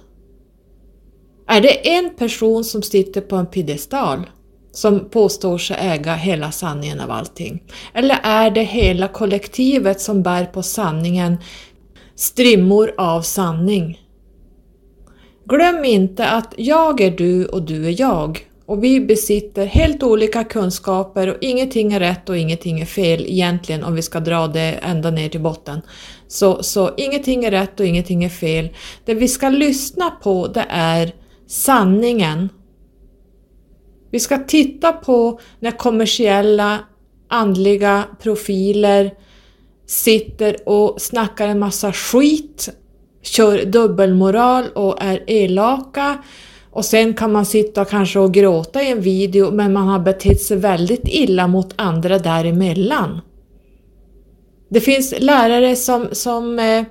Är 1.46 1.60
det 1.60 1.88
en 1.88 2.10
person 2.16 2.64
som 2.64 2.82
sitter 2.82 3.20
på 3.20 3.36
en 3.36 3.46
piedestal 3.46 4.30
som 4.72 5.10
påstår 5.10 5.58
sig 5.58 5.76
äga 5.80 6.14
hela 6.14 6.52
sanningen 6.52 7.00
av 7.00 7.10
allting? 7.10 7.62
Eller 7.94 8.18
är 8.22 8.50
det 8.50 8.62
hela 8.62 9.08
kollektivet 9.08 10.00
som 10.00 10.22
bär 10.22 10.44
på 10.44 10.62
sanningen, 10.62 11.36
strimmor 12.16 12.94
av 12.98 13.22
sanning? 13.22 14.00
Glöm 15.44 15.84
inte 15.84 16.28
att 16.28 16.54
jag 16.56 17.00
är 17.00 17.10
du 17.10 17.46
och 17.46 17.62
du 17.62 17.86
är 17.86 18.00
jag 18.00 18.48
och 18.66 18.84
vi 18.84 19.00
besitter 19.00 19.66
helt 19.66 20.02
olika 20.02 20.44
kunskaper 20.44 21.28
och 21.28 21.36
ingenting 21.40 21.92
är 21.92 22.00
rätt 22.00 22.28
och 22.28 22.36
ingenting 22.36 22.80
är 22.80 22.86
fel 22.86 23.26
egentligen 23.26 23.84
om 23.84 23.94
vi 23.94 24.02
ska 24.02 24.20
dra 24.20 24.46
det 24.46 24.72
ända 24.72 25.10
ner 25.10 25.28
till 25.28 25.40
botten. 25.40 25.80
Så, 26.28 26.62
så 26.62 26.90
ingenting 26.96 27.44
är 27.44 27.50
rätt 27.50 27.80
och 27.80 27.86
ingenting 27.86 28.24
är 28.24 28.28
fel. 28.28 28.68
Det 29.04 29.14
vi 29.14 29.28
ska 29.28 29.48
lyssna 29.48 30.10
på 30.10 30.46
det 30.46 30.66
är 30.68 31.14
sanningen. 31.46 32.48
Vi 34.10 34.20
ska 34.20 34.38
titta 34.38 34.92
på 34.92 35.40
när 35.60 35.70
kommersiella 35.70 36.78
andliga 37.28 38.04
profiler 38.22 39.10
sitter 39.86 40.68
och 40.68 41.00
snackar 41.00 41.48
en 41.48 41.58
massa 41.58 41.92
skit 41.92 42.68
kör 43.22 43.64
dubbelmoral 43.64 44.64
och 44.74 45.02
är 45.02 45.24
elaka 45.26 46.18
och 46.70 46.84
sen 46.84 47.14
kan 47.14 47.32
man 47.32 47.46
sitta 47.46 47.84
kanske 47.84 48.18
och 48.18 48.34
gråta 48.34 48.82
i 48.82 48.90
en 48.90 49.00
video 49.00 49.50
men 49.50 49.72
man 49.72 49.88
har 49.88 49.98
betett 49.98 50.40
sig 50.40 50.56
väldigt 50.56 51.04
illa 51.04 51.46
mot 51.46 51.74
andra 51.76 52.18
däremellan. 52.18 53.20
Det 54.68 54.80
finns 54.80 55.14
lärare 55.18 55.76
som, 55.76 56.08
som 56.12 56.58
eh, 56.58 56.84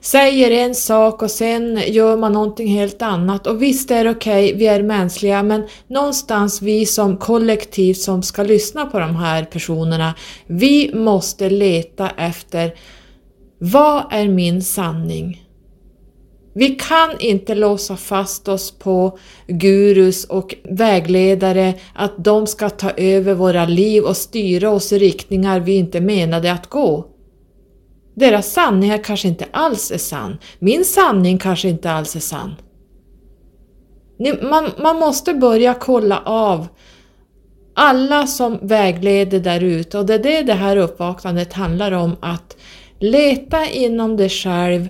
säger 0.00 0.50
en 0.50 0.74
sak 0.74 1.22
och 1.22 1.30
sen 1.30 1.80
gör 1.86 2.16
man 2.16 2.32
någonting 2.32 2.68
helt 2.68 3.02
annat. 3.02 3.46
Och 3.46 3.62
visst 3.62 3.90
är 3.90 4.04
det 4.04 4.10
okej, 4.10 4.46
okay, 4.46 4.58
vi 4.58 4.66
är 4.66 4.82
mänskliga, 4.82 5.42
men 5.42 5.66
någonstans 5.86 6.62
vi 6.62 6.86
som 6.86 7.16
kollektiv 7.16 7.94
som 7.94 8.22
ska 8.22 8.42
lyssna 8.42 8.86
på 8.86 8.98
de 8.98 9.16
här 9.16 9.44
personerna, 9.44 10.14
vi 10.46 10.90
måste 10.94 11.50
leta 11.50 12.10
efter 12.10 12.74
vad 13.58 14.04
är 14.10 14.28
min 14.28 14.62
sanning? 14.62 15.42
Vi 16.54 16.68
kan 16.68 17.20
inte 17.20 17.54
låsa 17.54 17.96
fast 17.96 18.48
oss 18.48 18.78
på 18.78 19.18
gurus 19.46 20.24
och 20.24 20.54
vägledare, 20.64 21.74
att 21.94 22.24
de 22.24 22.46
ska 22.46 22.70
ta 22.70 22.90
över 22.90 23.34
våra 23.34 23.66
liv 23.66 24.02
och 24.04 24.16
styra 24.16 24.70
oss 24.70 24.92
i 24.92 24.98
riktningar 24.98 25.60
vi 25.60 25.76
inte 25.76 26.00
menade 26.00 26.52
att 26.52 26.66
gå. 26.66 27.15
Deras 28.16 28.52
sanningar 28.52 28.98
kanske 28.98 29.28
inte 29.28 29.46
alls 29.50 29.90
är 29.90 29.98
sann. 29.98 30.38
Min 30.58 30.84
sanning 30.84 31.38
kanske 31.38 31.68
inte 31.68 31.90
alls 31.90 32.16
är 32.16 32.20
sann. 32.20 32.54
Man, 34.42 34.70
man 34.78 34.96
måste 34.96 35.34
börja 35.34 35.74
kolla 35.74 36.18
av 36.24 36.68
alla 37.74 38.26
som 38.26 38.58
vägleder 38.62 39.40
där 39.40 39.60
ute 39.60 39.98
och 39.98 40.06
det 40.06 40.14
är 40.14 40.18
det 40.18 40.42
det 40.42 40.54
här 40.54 40.76
uppvaknandet 40.76 41.52
handlar 41.52 41.92
om 41.92 42.16
att 42.20 42.56
leta 42.98 43.66
inom 43.66 44.16
dig 44.16 44.28
själv. 44.28 44.88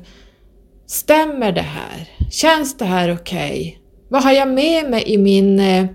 Stämmer 0.86 1.52
det 1.52 1.60
här? 1.60 2.08
Känns 2.30 2.76
det 2.76 2.84
här 2.84 3.12
okej? 3.12 3.50
Okay? 3.50 3.74
Vad 4.08 4.22
har 4.22 4.32
jag 4.32 4.48
med 4.48 4.90
mig 4.90 5.04
i 5.06 5.18
min 5.18 5.60
eh, 5.60 5.86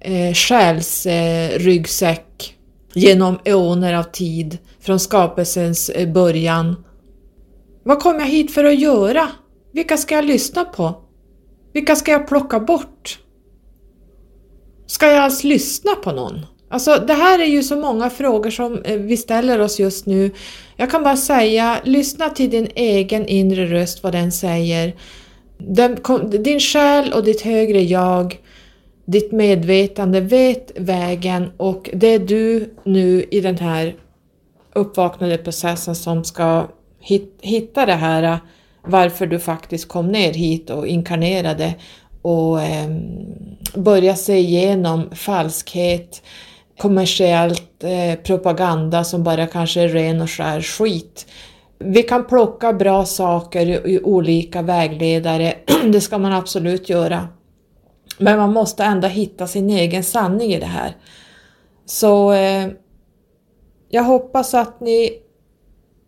eh 0.00 0.34
själsryggsäck 0.34 2.18
eh, 2.18 3.02
genom 3.02 3.38
eoner 3.44 3.94
av 3.94 4.02
tid? 4.02 4.58
Från 4.82 5.00
skapelsens 5.00 5.88
eh, 5.88 6.12
början. 6.12 6.84
Vad 7.84 8.00
kom 8.00 8.14
jag 8.14 8.26
hit 8.26 8.54
för 8.54 8.64
att 8.64 8.78
göra? 8.78 9.28
Vilka 9.72 9.96
ska 9.96 10.14
jag 10.14 10.24
lyssna 10.24 10.64
på? 10.64 10.94
Vilka 11.72 11.96
ska 11.96 12.12
jag 12.12 12.28
plocka 12.28 12.60
bort? 12.60 13.18
Ska 14.86 15.06
jag 15.06 15.18
alls 15.18 15.44
lyssna 15.44 15.94
på 15.94 16.12
någon? 16.12 16.46
Alltså 16.68 17.04
det 17.06 17.14
här 17.14 17.38
är 17.38 17.46
ju 17.46 17.62
så 17.62 17.76
många 17.76 18.10
frågor 18.10 18.50
som 18.50 18.82
eh, 18.82 18.96
vi 18.96 19.16
ställer 19.16 19.58
oss 19.58 19.80
just 19.80 20.06
nu. 20.06 20.30
Jag 20.76 20.90
kan 20.90 21.02
bara 21.02 21.16
säga, 21.16 21.80
lyssna 21.84 22.28
till 22.28 22.50
din 22.50 22.68
egen 22.74 23.26
inre 23.26 23.66
röst, 23.66 24.02
vad 24.02 24.12
den 24.12 24.32
säger. 24.32 24.96
Din 26.38 26.60
själ 26.60 27.12
och 27.12 27.24
ditt 27.24 27.40
högre 27.40 27.82
jag, 27.82 28.40
ditt 29.06 29.32
medvetande 29.32 30.20
vet 30.20 30.72
vägen 30.76 31.50
och 31.56 31.90
det 31.92 32.06
är 32.06 32.18
du 32.18 32.74
nu 32.84 33.24
i 33.30 33.40
den 33.40 33.58
här 33.58 33.94
uppvaknandeprocessen 34.74 35.94
som 35.94 36.24
ska 36.24 36.66
hitta 37.40 37.86
det 37.86 37.94
här 37.94 38.22
äh, 38.22 38.36
varför 38.82 39.26
du 39.26 39.38
faktiskt 39.38 39.88
kom 39.88 40.08
ner 40.08 40.32
hit 40.32 40.70
och 40.70 40.86
inkarnerade 40.86 41.74
och 42.22 42.62
eh, 42.62 42.90
börja 43.74 44.16
se 44.16 44.38
igenom 44.38 45.10
falskhet, 45.10 46.22
kommersiellt 46.78 47.84
eh, 47.84 48.18
propaganda 48.22 49.04
som 49.04 49.22
bara 49.22 49.46
kanske 49.46 49.80
är 49.80 49.88
ren 49.88 50.20
och 50.20 50.30
skär 50.30 50.60
skit. 50.60 51.26
Vi 51.78 52.02
kan 52.02 52.24
plocka 52.24 52.72
bra 52.72 53.04
saker 53.04 53.86
i 53.86 54.00
olika 54.02 54.62
vägledare, 54.62 55.54
det 55.92 56.00
ska 56.00 56.18
man 56.18 56.32
absolut 56.32 56.88
göra. 56.88 57.28
Men 58.18 58.38
man 58.38 58.52
måste 58.52 58.84
ändå 58.84 59.08
hitta 59.08 59.46
sin 59.46 59.70
egen 59.70 60.04
sanning 60.04 60.52
i 60.52 60.60
det 60.60 60.66
här. 60.66 60.96
Så 61.86 62.32
eh, 62.32 62.68
jag 63.94 64.02
hoppas 64.02 64.54
att 64.54 64.80
ni 64.80 65.10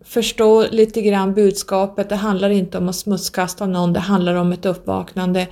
förstår 0.05 0.67
lite 0.71 1.03
grann 1.03 1.35
budskapet. 1.35 2.09
Det 2.09 2.17
handlar 2.17 2.51
inte 2.51 2.79
om 2.79 2.89
att 2.89 2.97
smutskasta 2.97 3.67
någon, 3.67 3.93
det 3.93 4.01
handlar 4.01 4.35
om 4.35 4.53
ett 4.53 4.67
uppvaknande. 4.67 5.47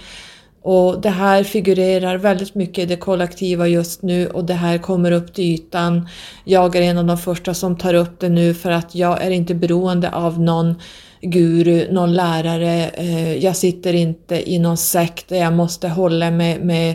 Och 0.62 1.00
det 1.00 1.10
här 1.10 1.44
figurerar 1.44 2.18
väldigt 2.18 2.54
mycket 2.54 2.78
i 2.78 2.86
det 2.86 2.96
kollektiva 2.96 3.68
just 3.68 4.02
nu 4.02 4.26
och 4.26 4.44
det 4.44 4.54
här 4.54 4.78
kommer 4.78 5.12
upp 5.12 5.34
till 5.34 5.44
ytan. 5.44 6.08
Jag 6.44 6.76
är 6.76 6.82
en 6.82 6.98
av 6.98 7.04
de 7.04 7.18
första 7.18 7.54
som 7.54 7.78
tar 7.78 7.94
upp 7.94 8.20
det 8.20 8.28
nu 8.28 8.54
för 8.54 8.70
att 8.70 8.94
jag 8.94 9.22
är 9.22 9.30
inte 9.30 9.54
beroende 9.54 10.10
av 10.10 10.40
någon 10.40 10.74
guru, 11.20 11.92
någon 11.92 12.14
lärare. 12.14 12.88
Eh, 12.88 13.36
jag 13.36 13.56
sitter 13.56 13.94
inte 13.94 14.50
i 14.50 14.58
någon 14.58 14.76
sekt 14.76 15.28
där 15.28 15.36
jag 15.36 15.52
måste 15.52 15.88
hålla 15.88 16.30
mig 16.30 16.58
med 16.58 16.94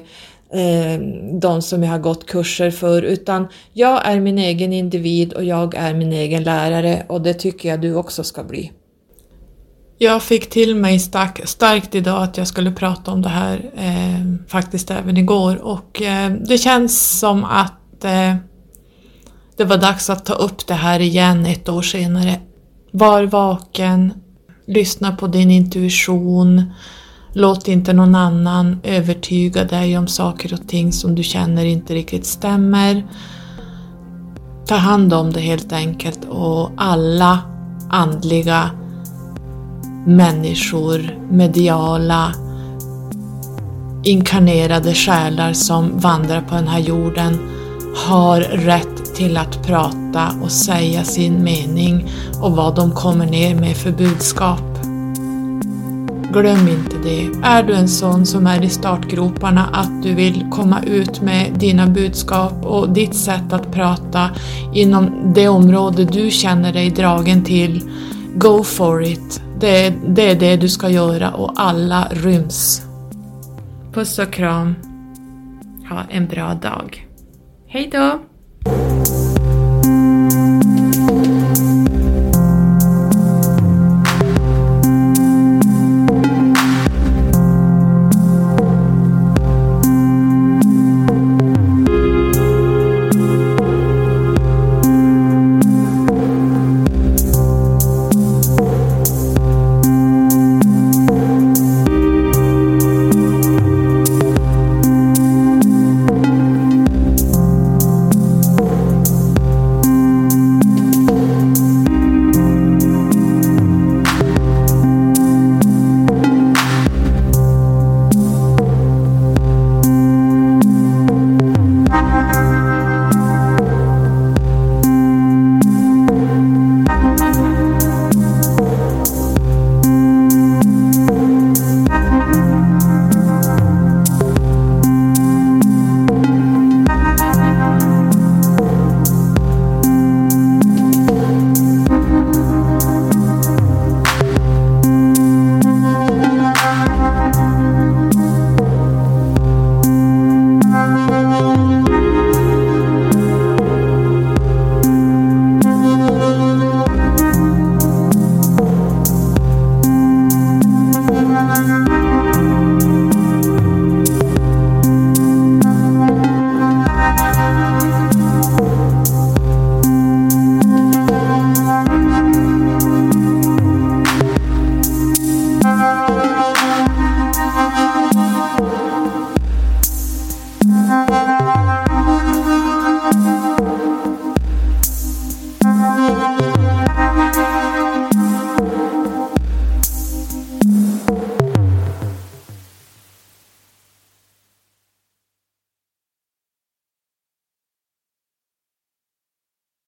Eh, 0.54 1.00
de 1.40 1.62
som 1.62 1.84
jag 1.84 1.92
har 1.92 2.00
gått 2.00 2.26
kurser 2.26 2.72
för 2.72 3.02
utan 3.02 3.48
jag 3.74 4.08
är 4.08 4.20
min 4.20 4.38
egen 4.38 4.74
individ 4.74 5.34
och 5.34 5.44
jag 5.44 5.76
är 5.76 5.94
min 5.94 6.14
egen 6.14 6.44
lärare 6.44 7.06
och 7.10 7.22
det 7.22 7.34
tycker 7.34 7.70
jag 7.70 7.82
du 7.82 7.96
också 7.96 8.24
ska 8.24 8.44
bli. 8.44 8.72
Jag 9.98 10.24
fick 10.24 10.50
till 10.50 10.76
mig 10.76 11.00
stark, 11.00 11.48
starkt 11.48 11.96
idag 11.96 12.24
att 12.24 12.38
jag 12.38 12.48
skulle 12.48 12.72
prata 12.72 13.12
om 13.12 13.22
det 13.22 13.30
här 13.30 13.72
eh, 13.76 14.48
faktiskt 14.48 14.92
även 14.92 15.18
igår 15.18 15.56
och 15.66 16.02
eh, 16.02 16.32
det 16.32 16.58
känns 16.58 17.20
som 17.20 17.44
att 17.44 18.04
eh, 18.04 18.36
det 19.58 19.64
var 19.64 19.78
dags 19.78 20.10
att 20.10 20.26
ta 20.26 20.34
upp 20.34 20.68
det 20.68 20.74
här 20.74 21.00
igen 21.00 21.46
ett 21.46 21.70
år 21.70 21.82
senare. 21.82 22.40
Var 22.92 23.24
vaken, 23.24 24.14
lyssna 24.68 25.16
på 25.16 25.28
din 25.28 25.52
intuition, 25.52 26.64
Låt 27.40 27.68
inte 27.68 27.94
någon 27.94 28.16
annan 28.16 28.80
övertyga 28.84 29.64
dig 29.64 29.98
om 29.98 30.08
saker 30.08 30.54
och 30.54 30.68
ting 30.68 30.94
som 30.94 31.16
du 31.16 31.24
känner 31.24 31.66
inte 31.66 31.94
riktigt 31.94 32.26
stämmer. 32.26 33.08
Ta 34.68 34.76
hand 34.76 35.14
om 35.14 35.34
det 35.34 35.40
helt 35.40 35.74
enkelt 35.74 36.20
och 36.30 36.72
alla 36.78 37.40
andliga 37.90 38.70
människor, 40.06 41.20
mediala, 41.32 42.34
inkarnerade 44.04 44.94
själar 44.94 45.54
som 45.54 46.00
vandrar 46.00 46.42
på 46.42 46.56
den 46.56 46.68
här 46.68 46.80
jorden 46.80 47.38
har 47.96 48.42
rätt 48.42 49.16
till 49.16 49.38
att 49.38 49.68
prata 49.68 50.32
och 50.44 50.52
säga 50.52 51.04
sin 51.04 51.44
mening 51.44 52.10
och 52.42 52.52
vad 52.52 52.76
de 52.76 52.92
kommer 52.92 53.26
ner 53.26 53.56
med 53.56 53.78
för 53.78 53.92
budskap. 53.92 54.67
Glöm 56.32 56.68
inte 56.68 56.98
det. 57.04 57.30
Är 57.44 57.64
du 57.64 57.74
en 57.74 57.88
sån 57.88 58.26
som 58.26 58.48
är 58.48 58.64
i 58.64 58.70
startgroparna 58.70 59.70
att 59.74 60.04
du 60.04 60.14
vill 60.14 60.46
komma 60.52 60.84
ut 60.84 61.22
med 61.22 61.54
dina 61.54 61.88
budskap 61.88 62.66
och 62.66 62.90
ditt 62.90 63.16
sätt 63.16 63.54
att 63.54 63.72
prata 63.72 64.30
inom 64.74 65.34
det 65.36 65.48
område 65.48 66.06
du 66.06 66.32
känner 66.32 66.74
dig 66.74 66.90
dragen 66.90 67.44
till, 67.44 67.82
go 68.36 68.64
for 68.64 69.04
it. 69.04 69.42
Det, 69.60 69.94
det 70.08 70.32
är 70.32 70.36
det 70.36 70.56
du 70.56 70.70
ska 70.70 70.90
göra 70.90 71.32
och 71.32 71.54
alla 71.56 72.08
ryms. 72.12 72.82
Puss 73.94 74.20
och 74.20 74.34
kram. 74.34 74.76
Ha 75.90 76.04
en 76.10 76.28
bra 76.28 76.54
dag. 76.54 77.08
Hej 77.68 77.90
då! 77.92 78.20